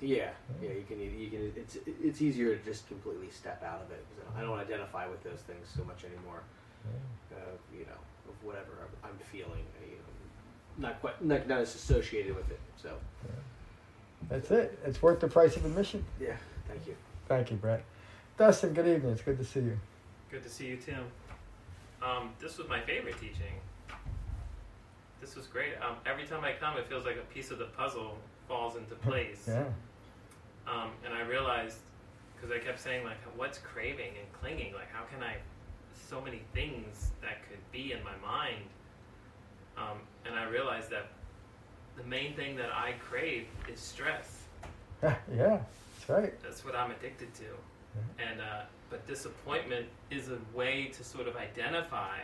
[0.00, 0.30] Yeah,
[0.62, 4.04] yeah, you can you can it's it's easier to just completely step out of it
[4.14, 6.42] because I don't identify with those things so much anymore.
[7.32, 7.36] Uh,
[7.72, 8.68] you know, of whatever
[9.04, 12.60] I'm, I'm feeling, uh, you know, not quite not, not as associated with it.
[12.76, 12.90] So
[14.28, 14.78] That's it.
[14.84, 16.04] It's worth the price of admission.
[16.20, 16.36] yeah,
[16.68, 16.96] thank you.
[17.26, 17.84] Thank you, Brett.
[18.38, 19.12] Dustin, good evening.
[19.12, 19.78] It's good to see you.
[20.30, 21.04] Good to see you, Tim.
[22.02, 23.54] Um, this was my favorite teaching.
[25.20, 25.72] This was great.
[25.82, 28.94] Um, every time I come, it feels like a piece of the puzzle falls into
[29.06, 29.44] place.
[29.48, 29.64] Yeah.
[30.70, 31.78] Um, and I realized,
[32.36, 34.74] because I kept saying, like, what's craving and clinging?
[34.74, 35.36] Like, how can I,
[36.08, 38.64] so many things that could be in my mind.
[39.76, 41.08] Um, and I realized that
[41.96, 44.42] the main thing that I crave is stress.
[45.02, 46.42] yeah, that's right.
[46.42, 47.44] That's what I'm addicted to.
[48.18, 52.18] And uh, but disappointment is a way to sort of identify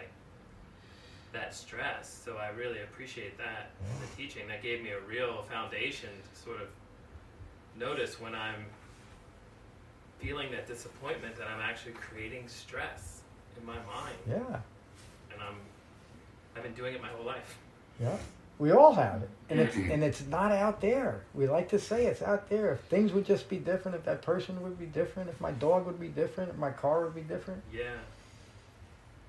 [1.33, 2.23] that stress.
[2.25, 4.47] So I really appreciate that in the teaching.
[4.49, 6.69] That gave me a real foundation to sort of
[7.79, 8.67] notice when I'm
[10.21, 13.23] feeling that disappointment that I'm actually creating stress
[13.59, 14.17] in my mind.
[14.29, 14.61] Yeah,
[15.33, 15.57] And I'm
[16.57, 17.59] I've been doing it my whole life.
[18.01, 18.17] yeah.
[18.57, 19.91] We all have it, and it's mm-hmm.
[19.91, 21.25] and it's not out there.
[21.35, 22.73] We like to say it's out there.
[22.73, 25.87] If things would just be different, if that person would be different, if my dog
[25.87, 27.61] would be different, if my car would be different.
[27.73, 27.97] Yeah.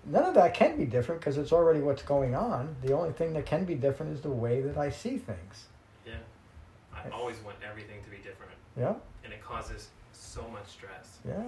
[0.05, 2.75] None of that can be different because it's already what's going on.
[2.83, 5.65] The only thing that can be different is the way that I see things.
[7.13, 8.51] I always want everything to be different.
[8.77, 8.93] Yeah.
[9.23, 11.17] And it causes so much stress.
[11.27, 11.41] Yeah.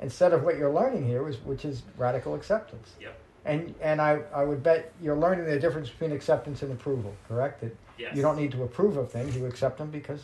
[0.00, 2.92] Instead of what you're learning here, was, which is radical acceptance.
[3.00, 3.18] Yep.
[3.44, 7.60] And and I, I would bet you're learning the difference between acceptance and approval, correct?
[7.60, 8.14] That Yes.
[8.14, 10.20] you don't need to approve of things, you accept them because,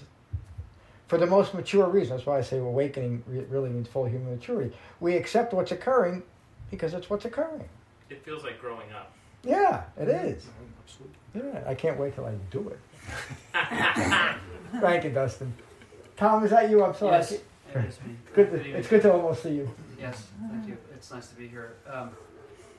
[1.08, 4.76] for the most mature reason, that's why I say awakening really means full human maturity.
[5.00, 6.22] We accept what's occurring
[6.70, 7.66] because it's what's occurring.
[8.10, 9.14] It feels like growing up.
[9.42, 10.42] Yeah, it is.
[10.44, 10.64] Mm-hmm.
[10.92, 11.52] Absolutely.
[11.62, 12.78] Yeah, I can't wait till I do it.
[14.80, 15.52] Thank you, Dustin.
[16.16, 16.84] Tom, is that you?
[16.84, 17.12] I'm sorry.
[17.12, 18.16] Yes, it is me.
[18.26, 18.50] It's good.
[18.50, 19.70] Good To, it's good to almost see you.
[19.98, 20.76] Yes, thank you.
[20.94, 21.74] It's nice to be here.
[21.90, 22.10] Um,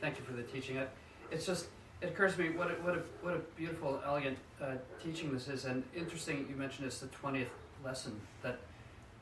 [0.02, 0.78] thank you for the teaching.
[0.78, 0.90] It,
[1.32, 1.68] it's just
[2.02, 4.74] it occurs to me what a, what a what a beautiful, elegant uh,
[5.04, 6.46] teaching this is, and interesting.
[6.50, 7.50] You mentioned it's the twentieth
[7.84, 8.60] lesson that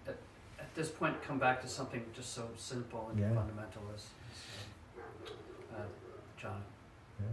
[0.08, 0.16] at,
[0.60, 3.34] at this point come back to something just so simple and Yeah.
[3.34, 4.06] fundamental as,
[5.72, 5.84] as uh,
[6.40, 6.62] John.
[7.20, 7.26] Yeah.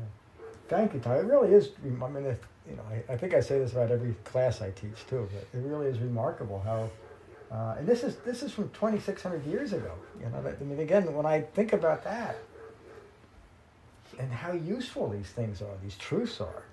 [0.68, 1.16] Thank you, Tom.
[1.16, 1.70] It really is.
[1.84, 4.70] I mean, it, you know, I, I think I say this about every class I
[4.70, 6.90] teach too, but it really is remarkable how.
[7.50, 9.92] Uh, and this is this is from 2,600 years ago.
[10.20, 12.36] You know, that, I mean, again, when I think about that,
[14.18, 16.64] and how useful these things are, these truths are,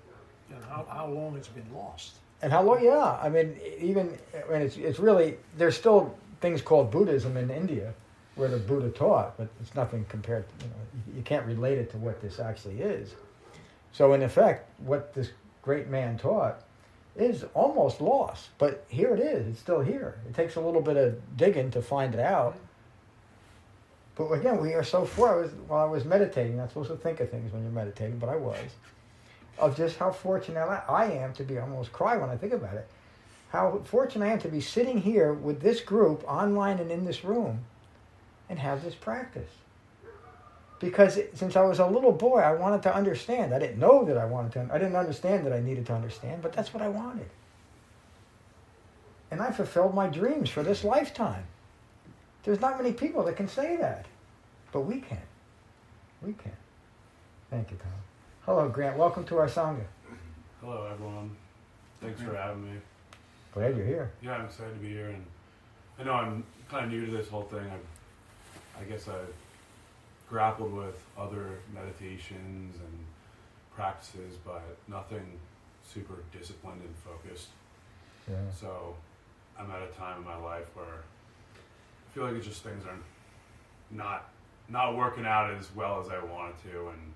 [0.54, 2.16] And how, how long it's been lost.
[2.42, 2.84] and how long.
[2.84, 7.50] Yeah, I mean, even I mean, it's it's really there's still things called Buddhism in
[7.50, 7.94] India,
[8.34, 10.44] where the Buddha taught, but it's nothing compared.
[10.58, 13.14] To, you know, you can't relate it to what this actually is.
[13.96, 15.30] So in effect, what this
[15.62, 16.62] great man taught
[17.16, 19.46] is almost lost, but here it is.
[19.46, 20.18] It's still here.
[20.28, 22.58] It takes a little bit of digging to find it out.
[24.14, 25.44] But again, we are so far.
[25.44, 26.58] While I was meditating.
[26.58, 28.68] Not supposed to think of things when you're meditating, but I was.
[29.58, 31.58] Of just how fortunate I I am to be.
[31.58, 32.86] I almost cry when I think about it.
[33.48, 37.24] How fortunate I am to be sitting here with this group online and in this
[37.24, 37.64] room,
[38.50, 39.52] and have this practice
[40.78, 43.54] because since I was a little boy, I wanted to understand.
[43.54, 44.68] I didn't know that I wanted to.
[44.72, 47.28] I didn't understand that I needed to understand, but that's what I wanted.
[49.30, 51.44] And I fulfilled my dreams for this lifetime.
[52.44, 54.06] There's not many people that can say that,
[54.70, 55.22] but we can.
[56.22, 56.52] We can.
[57.50, 57.92] Thank you, Tom.
[58.42, 58.96] Hello, Grant.
[58.96, 59.84] Welcome to our sangha.
[60.60, 61.34] Hello, everyone.
[62.00, 62.78] Thanks for having me.
[63.52, 64.10] Glad you're here.
[64.22, 65.24] Yeah, I'm excited to be here, and
[65.98, 67.58] I know I'm kind of new to this whole thing.
[67.58, 69.34] I've, I guess I've
[70.28, 73.04] grappled with other meditations and
[73.74, 75.38] practices, but nothing
[75.84, 77.48] super disciplined and focused.
[78.28, 78.36] Yeah.
[78.58, 78.96] So
[79.58, 82.98] I'm at a time in my life where I feel like it's just things are
[83.90, 84.30] not
[84.68, 87.12] not working out as well as I wanted to, and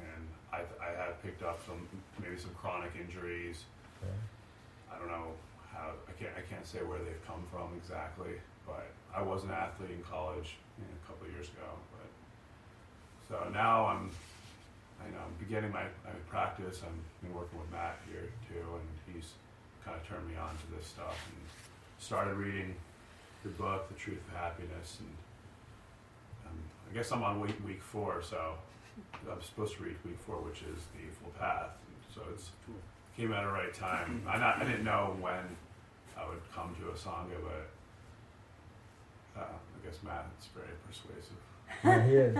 [0.00, 1.88] and I I have picked up some
[2.22, 3.64] maybe some chronic injuries.
[4.02, 4.14] Okay.
[4.92, 5.32] I don't know
[5.72, 9.50] how I can't I can't say where they've come from exactly, but I was an
[9.50, 11.66] athlete in college you know, a couple of years ago.
[13.28, 14.10] So now I'm
[15.00, 16.80] I know I'm beginning my, my practice.
[16.84, 19.32] I'm been working with Matt here too, and he's
[19.84, 21.36] kind of turned me on to this stuff and
[21.98, 22.74] started reading
[23.44, 25.10] your book, The Truth of Happiness, and
[26.46, 26.58] um,
[26.90, 28.54] I guess I'm on week week four, so
[29.30, 31.70] I'm supposed to read week four, which is the Full Path.
[32.14, 32.50] So it's
[33.16, 34.22] came at the right time.
[34.28, 35.44] I not I didn't know when
[36.16, 41.36] I would come to a sangha, but uh, I guess Matt's very persuasive.
[41.84, 42.38] Yeah, he is.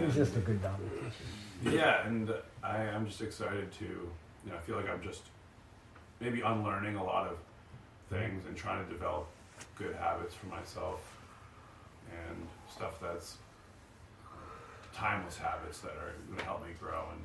[0.00, 1.76] He's just a good teacher.
[1.76, 5.22] yeah, and I, I'm just excited to, you know, I feel like I'm just
[6.20, 7.38] maybe unlearning a lot of
[8.10, 9.26] things and trying to develop
[9.76, 11.00] good habits for myself
[12.28, 13.36] and stuff that's
[14.92, 17.22] timeless habits that are going to help me grow and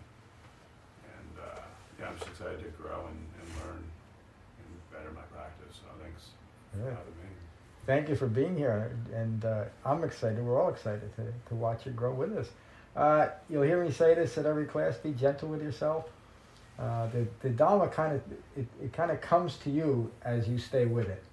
[1.11, 1.59] and uh,
[1.99, 5.79] yeah, I'm just excited to grow and, and learn and better my practice.
[5.81, 6.29] So thanks
[6.71, 6.95] for Yeah.
[6.95, 7.34] having me.
[7.85, 10.43] Thank you for being here, and uh, I'm excited.
[10.43, 12.49] We're all excited to, to watch you grow with us.
[12.95, 16.05] Uh, you'll hear me say this at every class: be gentle with yourself.
[16.79, 18.21] Uh, the the Dhamma kind of
[18.57, 21.23] it, it kind of comes to you as you stay with it.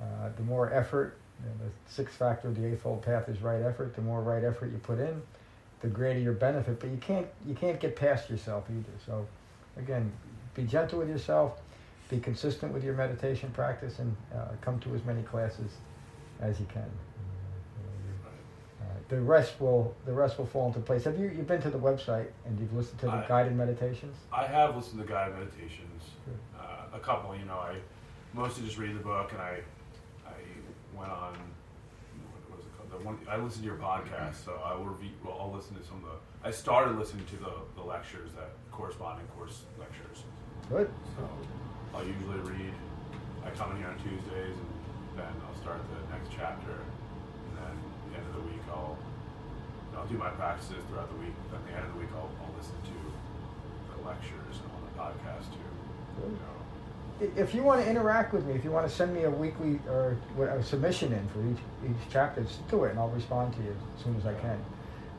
[0.00, 3.60] Uh, the more effort, you know, the sixth factor of the eightfold path is right
[3.60, 3.94] effort.
[3.94, 5.20] The more right effort you put in,
[5.82, 6.80] the greater your benefit.
[6.80, 8.96] But you can't you can't get past yourself either.
[9.04, 9.26] So,
[9.76, 10.10] again,
[10.54, 11.60] be gentle with yourself.
[12.08, 15.70] Be consistent with your meditation practice, and uh, come to as many classes
[16.40, 16.82] as you can.
[18.80, 21.04] Uh, the rest will the rest will fall into place.
[21.04, 24.16] Have you you've been to the website and you've listened to the I- guided meditations?
[24.32, 26.02] I have listened to guided meditations,
[26.58, 27.36] uh, a couple.
[27.36, 27.76] You know, I
[28.32, 29.60] mostly just read the book, and I
[30.26, 30.32] I
[30.96, 31.34] went on
[32.48, 35.10] what was it called, the one I listen to your podcast, so I will review.
[35.24, 36.48] Well, I'll listen to some of the.
[36.48, 40.24] I started listening to the, the lectures that corresponding course lectures.
[40.70, 40.90] Good.
[41.16, 41.28] So
[41.94, 42.72] I'll usually read.
[43.44, 46.19] I come in here on Tuesdays, and then I'll start the next
[46.50, 48.96] chapter, and then at the end of the week I'll
[49.96, 51.34] I'll do my practices throughout the week.
[51.54, 52.98] At the end of the week I'll, I'll listen to
[53.94, 55.70] the lectures and on the podcast too.
[56.26, 59.24] You know, If you want to interact with me, if you want to send me
[59.24, 63.10] a weekly or a submission in for each each chapter, just do it, and I'll
[63.10, 64.58] respond to you as soon as I can.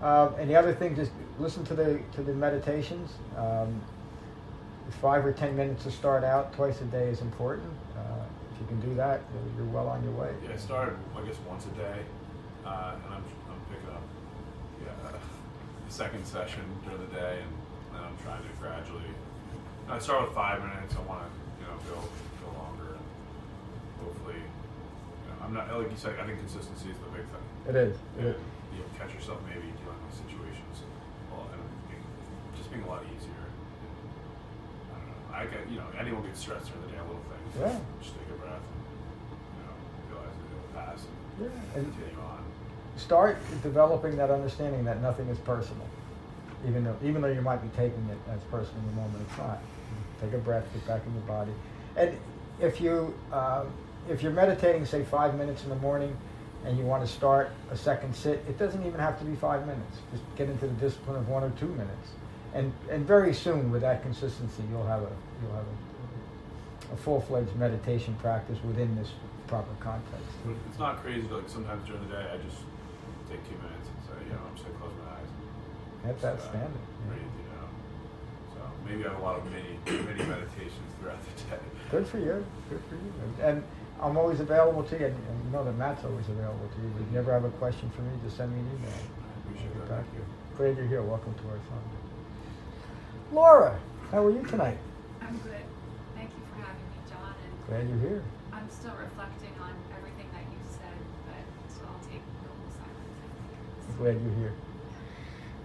[0.01, 3.11] Um, and the other thing, just listen to the to the meditations.
[3.37, 3.81] Um,
[5.01, 7.71] five or ten minutes to start out twice a day is important.
[8.61, 10.33] Uh, you can do that, you're- you're well on your way.
[10.43, 12.05] Yeah, I started, I guess, once a day,
[12.65, 14.01] uh, and I'm, I'm picking up
[14.81, 15.11] yeah,
[15.87, 17.51] the second session during the day, and
[17.93, 19.09] then I'm trying to gradually.
[19.89, 20.95] I start with five minutes.
[20.95, 21.95] I want to, you know, go
[22.45, 23.05] go longer, and
[24.05, 26.15] hopefully, you know, I'm not like you said.
[26.19, 27.45] I think consistency is the big thing.
[27.67, 27.97] It is.
[28.17, 28.39] It is.
[28.71, 30.85] you'll catch yourself maybe dealing with situations,
[31.29, 31.59] well, and
[31.91, 32.05] being,
[32.55, 33.35] just being a lot easier.
[33.35, 35.35] I don't know.
[35.35, 37.51] I get, you know, anyone gets stressed during the day, little things.
[37.59, 37.75] Yeah.
[37.99, 38.79] Just take a breath and,
[39.59, 39.75] you know,
[40.07, 40.39] realize
[40.97, 41.05] that it'll pass
[41.39, 42.43] and Yeah, and- continue on.
[42.97, 45.87] Start developing that understanding that nothing is personal,
[46.67, 49.25] even though even though you might be taking it as personal in the moment.
[49.29, 49.59] It's not.
[50.21, 51.51] Take a breath, get back in your body,
[51.95, 52.15] and
[52.59, 53.63] if you uh,
[54.09, 56.15] if you're meditating, say five minutes in the morning,
[56.65, 59.65] and you want to start a second sit, it doesn't even have to be five
[59.65, 59.97] minutes.
[60.11, 62.11] Just get into the discipline of one or two minutes,
[62.53, 65.11] and and very soon with that consistency, you'll have a
[65.41, 65.65] you'll have
[66.91, 69.09] a, a full fledged meditation practice within this
[69.51, 70.31] proper context.
[70.71, 71.27] It's not crazy.
[71.27, 72.63] Like sometimes during the day, I just
[73.27, 75.27] take two minutes and say, you know, I'm just gonna close my eyes.
[76.07, 76.85] That's Just, uh, outstanding.
[77.11, 77.67] Breathe, you know.
[78.55, 81.59] So maybe I have a lot of mini mini meditations throughout the day.
[81.91, 82.39] Good for you.
[82.71, 83.11] Good for you.
[83.43, 83.59] And
[83.99, 85.11] I'm always available to you.
[85.11, 86.89] And and you know that Matt's always available to you.
[87.03, 88.95] If you ever have a question for me, just send me an email.
[89.43, 90.07] appreciate I'll that.
[90.07, 90.23] get you.
[90.55, 91.03] Glad you're here.
[91.03, 91.85] Welcome to our fund.
[93.35, 93.75] Laura,
[94.15, 94.79] how are you tonight?
[95.21, 95.59] I'm good.
[96.15, 97.35] Thank you for having me, John.
[97.35, 98.23] And Glad you're here.
[98.53, 101.43] I'm still reflecting on everything that you've said, but
[101.73, 103.97] so I'll take noble silence.
[103.97, 104.53] Glad you're here.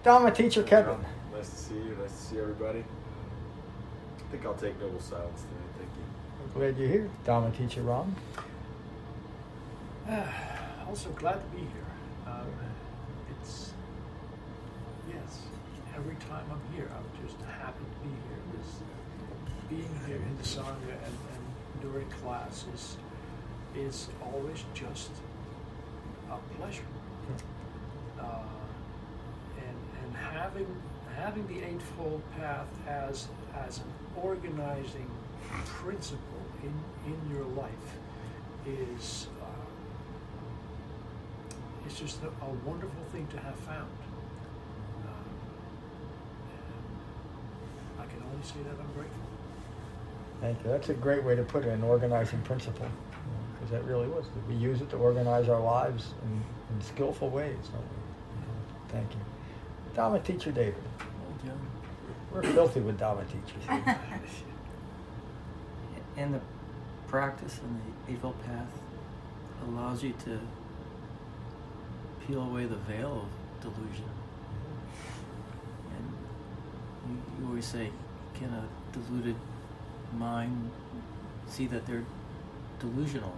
[0.03, 0.97] Dharma teacher Kevin.
[1.33, 1.97] Nice to see you.
[2.01, 2.79] Nice to see everybody.
[2.79, 5.71] I think I'll take noble silence tonight.
[5.77, 6.03] Thank you.
[6.43, 7.09] I'm glad you're here.
[7.25, 8.15] Dharma teacher Ram.
[10.87, 11.87] also glad to be here.
[12.25, 12.47] Um,
[13.41, 13.71] it's
[15.09, 15.41] yes,
[15.95, 18.39] every time I'm here, I'm just happy to be here.
[18.55, 18.79] This,
[19.69, 21.17] being here in the sangha and,
[21.91, 22.97] during classes
[23.75, 25.11] is always just
[26.29, 26.81] a pleasure.
[28.19, 28.23] Uh,
[29.57, 30.67] and and having
[31.15, 35.09] having the eightfold path as as an organizing
[35.65, 36.73] principle in
[37.05, 37.97] in your life
[38.65, 39.45] is uh,
[41.85, 43.89] it's just a, a wonderful thing to have found.
[46.51, 49.26] And I can only say that I'm grateful.
[50.41, 50.69] Thank you.
[50.69, 52.87] That's a great way to put it, an organizing principle.
[53.53, 54.25] Because that really was.
[54.47, 58.91] We use it to organize our lives in, in skillful ways, don't we?
[58.93, 59.19] Thank you.
[59.95, 60.75] Dharma teacher David.
[62.31, 63.95] We're filthy with Dharma teachers.
[66.17, 66.41] And the
[67.07, 68.71] practice and the Eightfold Path
[69.67, 70.39] allows you to
[72.25, 74.09] peel away the veil of delusion.
[75.95, 76.11] And
[77.07, 77.91] you, you always say,
[78.33, 79.35] can a deluded
[80.17, 80.71] mind
[81.47, 82.05] see that they're
[82.79, 83.33] delusional?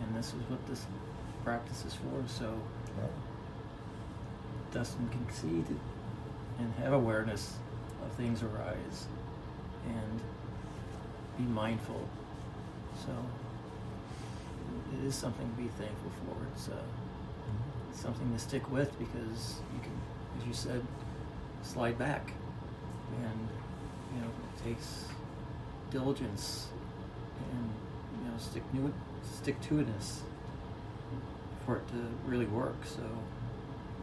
[0.00, 0.84] And this is what this
[1.44, 2.22] practice is for.
[2.26, 2.60] So
[4.72, 5.80] Dustin can see to,
[6.58, 7.54] and have awareness
[8.04, 9.06] of things arise
[9.86, 10.20] and
[11.38, 12.06] be mindful.
[13.04, 13.12] So
[14.92, 16.36] it is something to be thankful for.
[16.52, 16.82] It's uh,
[17.94, 19.92] something to stick with because you can,
[20.40, 20.82] as you said,
[21.62, 22.32] slide back,
[23.22, 23.48] and
[24.14, 25.06] you know it takes
[25.90, 26.68] diligence
[27.52, 27.70] and
[28.20, 30.20] you know stick new stick to itness
[31.64, 31.94] for it to
[32.26, 32.76] really work.
[32.84, 33.02] So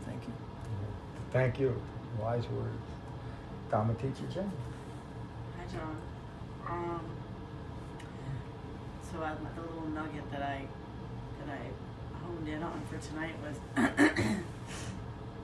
[0.05, 0.33] thank you.
[1.31, 1.81] Thank you.
[2.19, 2.77] Wise words.
[3.71, 4.51] Dharma teacher Jen.
[5.57, 5.97] Hi, John.
[6.69, 7.01] Um,
[9.01, 10.65] so I, the little nugget that I
[11.39, 13.57] that I honed in on for tonight was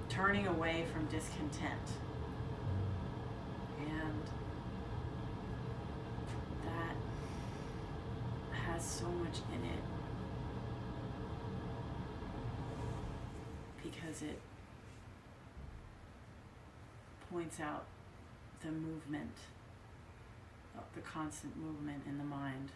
[0.10, 1.88] turning away from discontent,
[3.80, 4.24] and
[6.66, 6.96] that
[8.66, 9.84] has so much in it
[13.84, 14.40] because it
[17.32, 17.86] points out
[18.62, 19.36] the movement,
[20.78, 22.72] uh, the constant movement in the mind,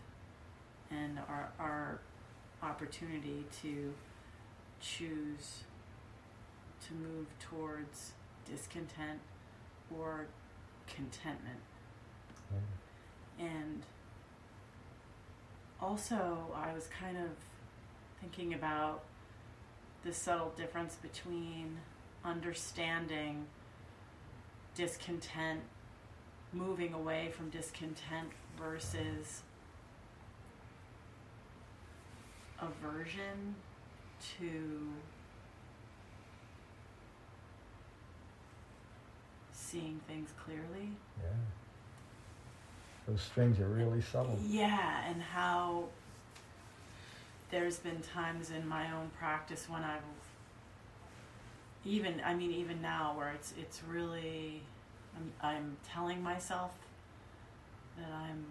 [0.91, 1.99] and our, our
[2.61, 3.93] opportunity to
[4.79, 5.63] choose
[6.87, 8.11] to move towards
[8.45, 9.19] discontent
[9.95, 10.27] or
[10.87, 11.59] contentment.
[13.39, 13.83] And
[15.83, 17.29] also, I was kind of
[18.21, 19.03] thinking about
[20.05, 21.77] the subtle difference between
[22.23, 23.45] understanding
[24.75, 25.59] discontent,
[26.53, 29.43] moving away from discontent versus
[32.61, 33.55] aversion
[34.39, 34.89] to
[39.51, 40.91] seeing things clearly.
[41.21, 41.29] Yeah.
[43.07, 44.37] Those strings are really subtle.
[44.47, 45.85] Yeah, and how
[47.51, 50.01] there's been times in my own practice when I've
[51.85, 54.61] even I mean even now where it's it's really
[55.15, 56.71] I'm I'm telling myself
[57.97, 58.45] that I'm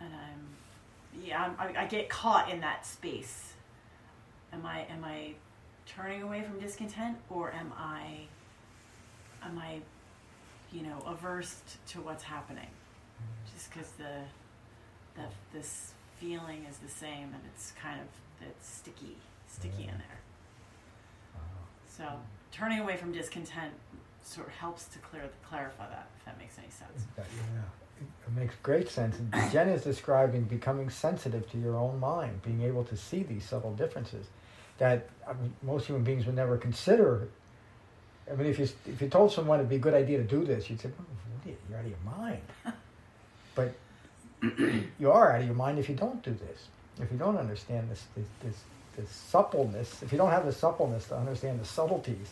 [0.00, 3.54] and I'm yeah I'm, I, I get caught in that space.
[4.52, 5.34] Am I am I
[5.86, 8.20] turning away from discontent or am I
[9.42, 9.80] am I
[10.72, 11.56] you know averse
[11.88, 12.68] to what's happening.
[13.52, 14.22] Just because the
[15.14, 18.06] the this feeling is the same and it's kind of
[18.46, 19.16] it's sticky
[19.48, 20.20] sticky in there.
[21.34, 21.66] Uh-huh.
[21.88, 22.04] So
[22.52, 23.72] turning away from discontent
[24.22, 27.06] sort of helps to clear clarify that if that makes any sense.
[27.16, 29.18] Yeah, it- makes great sense.
[29.18, 33.44] And Jen is describing becoming sensitive to your own mind, being able to see these
[33.44, 34.26] subtle differences
[34.78, 37.28] that I mean, most human beings would never consider.
[38.30, 40.44] I mean, if you if you told someone it'd be a good idea to do
[40.44, 42.42] this, you'd say, "Oh, what are you- "You're out of your mind."
[43.54, 43.74] but
[44.98, 46.68] you are out of your mind if you don't do this.
[47.00, 48.56] If you don't understand this this, this
[48.96, 52.30] this suppleness, if you don't have the suppleness to understand the subtleties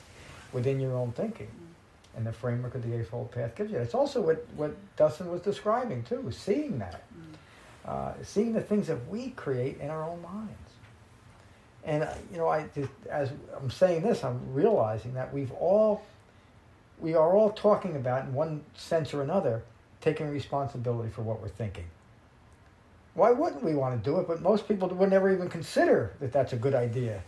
[0.52, 1.48] within your own thinking
[2.16, 3.78] and the framework of the Eightfold Path gives you.
[3.78, 7.02] It's also what, what Dustin was describing too, seeing that,
[7.86, 10.67] uh, seeing the things that we create in our own minds.
[11.84, 16.02] And uh, you know, I just, as I'm saying this, I'm realizing that we've all,
[17.00, 19.62] we are all talking about in one sense or another,
[20.00, 21.86] taking responsibility for what we're thinking.
[23.14, 24.28] Why wouldn't we want to do it?
[24.28, 27.22] But most people would never even consider that that's a good idea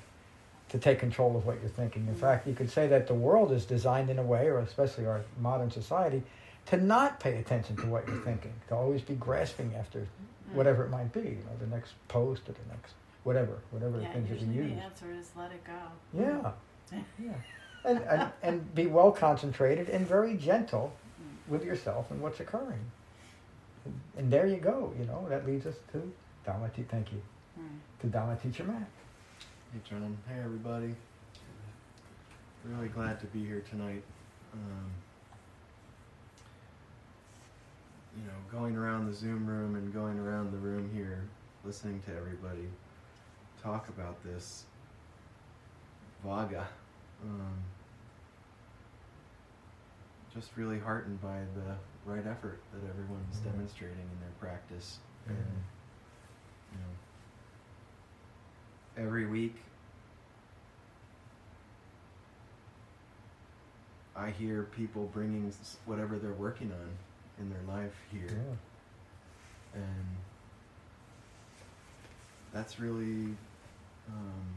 [0.68, 2.06] to take control of what you're thinking.
[2.06, 5.06] In fact, you could say that the world is designed in a way, or especially
[5.06, 6.22] our modern society,
[6.66, 10.06] to not pay attention to what you're thinking, to always be grasping after
[10.52, 12.94] whatever it might be, you know, the next post or the next
[13.24, 14.76] whatever, whatever the yeah things that we usually use.
[14.78, 15.72] the answer is let it go
[16.18, 16.52] Yeah,
[17.22, 17.32] yeah,
[17.84, 20.92] and, and and be well concentrated and very gentle
[21.48, 22.84] with yourself and what's occurring.
[23.84, 24.92] And, and there you go.
[24.98, 26.12] You know that leads us to
[26.44, 26.68] Dharma.
[26.70, 27.22] Te- Thank you
[28.00, 28.88] to Dharma teacher Matt.
[29.72, 30.16] Hey, John.
[30.28, 30.94] Hey, everybody.
[32.64, 34.02] Really glad to be here tonight.
[34.52, 34.90] Um,
[38.16, 41.22] you know, going around the Zoom room and going around the room here,
[41.64, 42.68] listening to everybody
[43.62, 44.64] talk about this
[46.24, 46.66] Vagga.
[47.22, 47.58] Um,
[50.34, 51.76] just really heartened by the
[52.10, 53.44] right effort that everyone's Mhm.
[53.52, 54.98] demonstrating in their practice.
[55.26, 55.36] And,
[56.72, 56.94] you know,
[59.06, 59.56] every week
[64.16, 65.52] I hear people bringing
[65.86, 66.98] whatever they're working on
[67.38, 68.56] in their life here.
[69.72, 70.16] And
[72.52, 73.36] that's really,
[74.12, 74.56] um,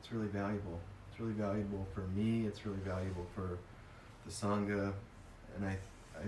[0.00, 0.78] it's really valuable.
[1.10, 2.46] It's really valuable for me.
[2.46, 3.58] It's really valuable for
[4.24, 4.92] the sangha,
[5.56, 5.76] and I,
[6.18, 6.22] I,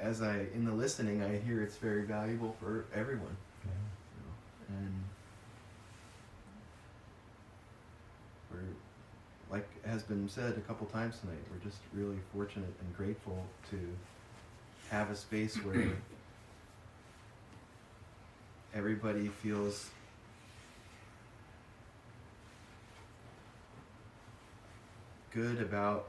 [0.00, 3.36] as I in the listening, I hear it's very valuable for everyone.
[3.64, 5.04] You know, and
[8.50, 8.58] we're,
[9.50, 13.78] like has been said a couple times tonight, we're just really fortunate and grateful to
[14.90, 15.88] have a space where
[18.74, 19.90] everybody feels
[25.34, 26.08] good about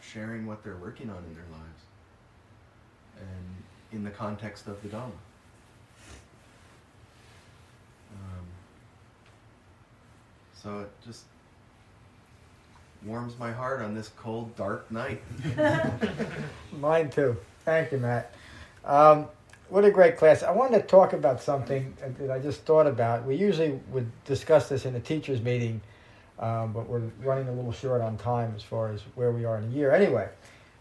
[0.00, 1.82] sharing what they're working on in their lives
[3.18, 5.10] and in the context of the Dhamma.
[8.14, 8.46] Um,
[10.54, 11.24] so it just
[13.04, 15.22] warms my heart on this cold, dark night.
[16.80, 17.36] Mine too.
[17.64, 18.34] Thank you, Matt.
[18.84, 19.26] Um,
[19.68, 20.42] what a great class.
[20.42, 23.24] I wanted to talk about something that I just thought about.
[23.24, 25.80] We usually would discuss this in a teacher's meeting,
[26.42, 29.58] um, but we're running a little short on time as far as where we are
[29.58, 29.92] in the year.
[29.92, 30.28] Anyway,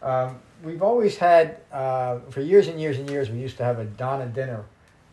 [0.02, 3.78] um, we've always had, uh, for years and years and years, we used to have
[3.78, 4.66] a Dana dinner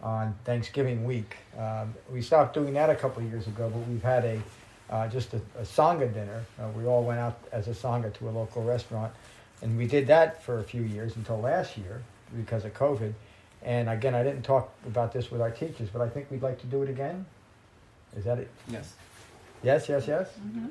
[0.03, 1.37] on Thanksgiving week.
[1.59, 4.43] Um, we stopped doing that a couple of years ago, but we've had a
[4.91, 6.47] uh, just a, a sangha dinner.
[6.59, 9.13] Uh, we all went out as a sangha to a local restaurant,
[9.61, 12.01] and we did that for a few years until last year
[12.35, 13.13] because of COVID.
[13.63, 16.59] And again, I didn't talk about this with our teachers, but I think we'd like
[16.61, 17.27] to do it again.
[18.17, 18.49] Is that it?
[18.69, 18.95] Yes.
[19.63, 20.29] Yes, yes, yes.
[20.41, 20.71] Mhm.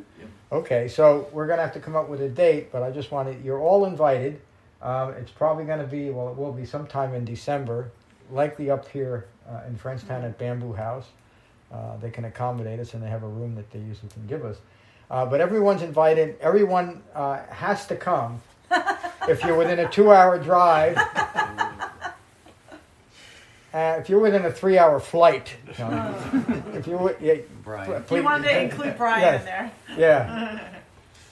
[0.51, 3.43] Okay, so we're gonna have to come up with a date, but I just wanted
[3.43, 4.39] you're all invited.
[4.81, 7.91] Um, it's probably gonna be well, it will be sometime in December,
[8.31, 11.07] likely up here uh, in Frenchtown at Bamboo House.
[11.71, 14.45] Uh, they can accommodate us, and they have a room that they usually can give
[14.45, 14.57] us.
[15.11, 16.37] Uh, but everyone's invited.
[16.39, 18.41] Everyone uh, has to come.
[19.27, 20.95] if you're within a two-hour drive,
[23.73, 26.15] uh, if you're within a three-hour flight, John,
[26.73, 28.03] if you would, yeah, Brian.
[28.03, 29.71] please- You wanted to include Brian yes, in there.
[29.97, 30.59] Yeah.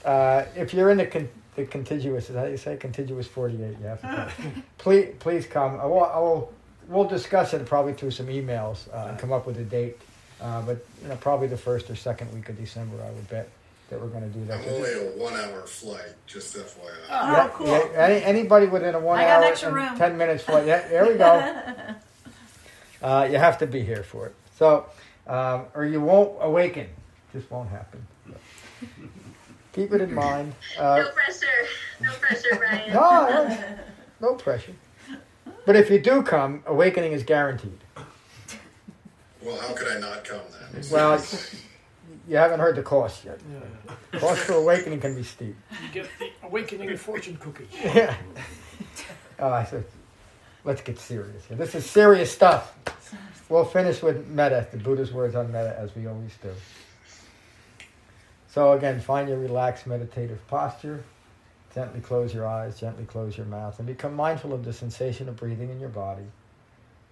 [0.04, 3.76] Uh, if you're in the con- the contiguous, is that how you say contiguous 48?
[3.82, 4.30] Yeah.
[4.78, 5.80] please, please come.
[5.80, 6.52] I will, I will,
[6.86, 9.98] we'll discuss it probably through some emails uh, and come up with a date.
[10.40, 13.48] Uh, but you know, probably the first or second week of December, I would bet
[13.90, 14.60] that we're going to do that.
[14.60, 16.64] I'm only a one-hour flight, just FYI.
[17.10, 17.66] Oh, Yeah, cool.
[17.66, 19.98] yeah, any, anybody within a one I got an hour extra and room.
[19.98, 20.66] ten minutes flight.
[20.68, 21.62] Yeah, there we go.
[23.02, 24.34] uh, you have to be here for it.
[24.58, 24.86] So,
[25.26, 26.88] um, or you won't awaken.
[27.32, 28.06] Just won't happen.
[29.72, 30.54] Keep it in mind.
[30.78, 31.46] Uh, no pressure.
[32.00, 32.92] No pressure, Brian.
[32.92, 33.78] no, no,
[34.20, 34.72] no pressure.
[35.66, 37.78] But if you do come, awakening is guaranteed.
[39.42, 40.40] Well, how could I not come
[40.72, 40.82] then?
[40.90, 41.22] Well,
[42.28, 43.38] you haven't heard the cost yet.
[44.12, 45.56] Cost for awakening can be steep.
[45.70, 47.68] You get the awakening fortune cookie.
[47.84, 48.14] Yeah.
[49.38, 49.84] Oh, I said,
[50.66, 51.56] let's get serious here.
[51.56, 52.76] This is serious stuff.
[53.48, 56.52] We'll finish with metta, the Buddha's words on metta, as we always do.
[58.48, 61.04] So again, find your relaxed meditative posture.
[61.72, 65.36] Gently close your eyes, gently close your mouth, and become mindful of the sensation of
[65.36, 66.24] breathing in your body.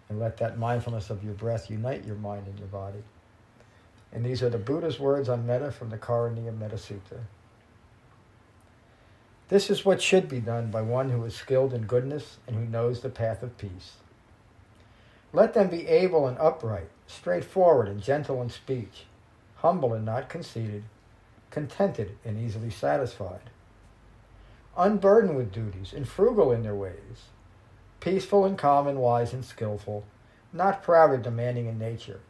[0.09, 3.03] And let that mindfulness of your breath unite your mind and your body.
[4.13, 7.21] And these are the Buddha's words on metta from the Karaniya Metta Sutta.
[9.49, 12.65] This is what should be done by one who is skilled in goodness and who
[12.65, 13.97] knows the path of peace.
[15.35, 19.05] Let them be able and upright, straightforward and gentle in speech,
[19.57, 20.85] humble and not conceited,
[21.51, 23.51] contented and easily satisfied,
[24.79, 27.29] unburdened with duties and frugal in their ways,
[28.01, 30.05] peaceful and calm and wise and skillful,
[30.53, 32.21] not proud or demanding in nature.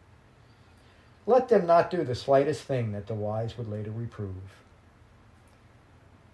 [1.27, 4.64] Let them not do the slightest thing that the wise would later reprove.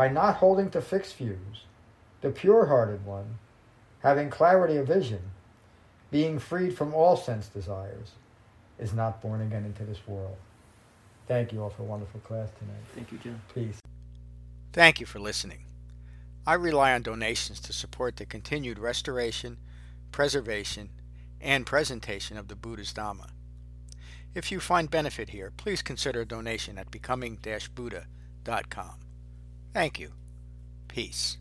[0.00, 1.66] By not holding to fixed views,
[2.22, 3.38] the pure hearted one,
[4.02, 5.20] having clarity of vision,
[6.10, 8.12] being freed from all sense desires,
[8.78, 10.38] is not born again into this world.
[11.28, 12.80] Thank you all for a wonderful class tonight.
[12.94, 13.42] Thank you, Jim.
[13.54, 13.78] Peace.
[14.72, 15.66] Thank you for listening.
[16.46, 19.58] I rely on donations to support the continued restoration,
[20.12, 20.88] preservation,
[21.42, 23.32] and presentation of the Buddha's Dhamma.
[24.34, 29.09] If you find benefit here, please consider a donation at becoming-buddha.com.
[29.72, 30.12] Thank you.
[30.88, 31.39] Peace.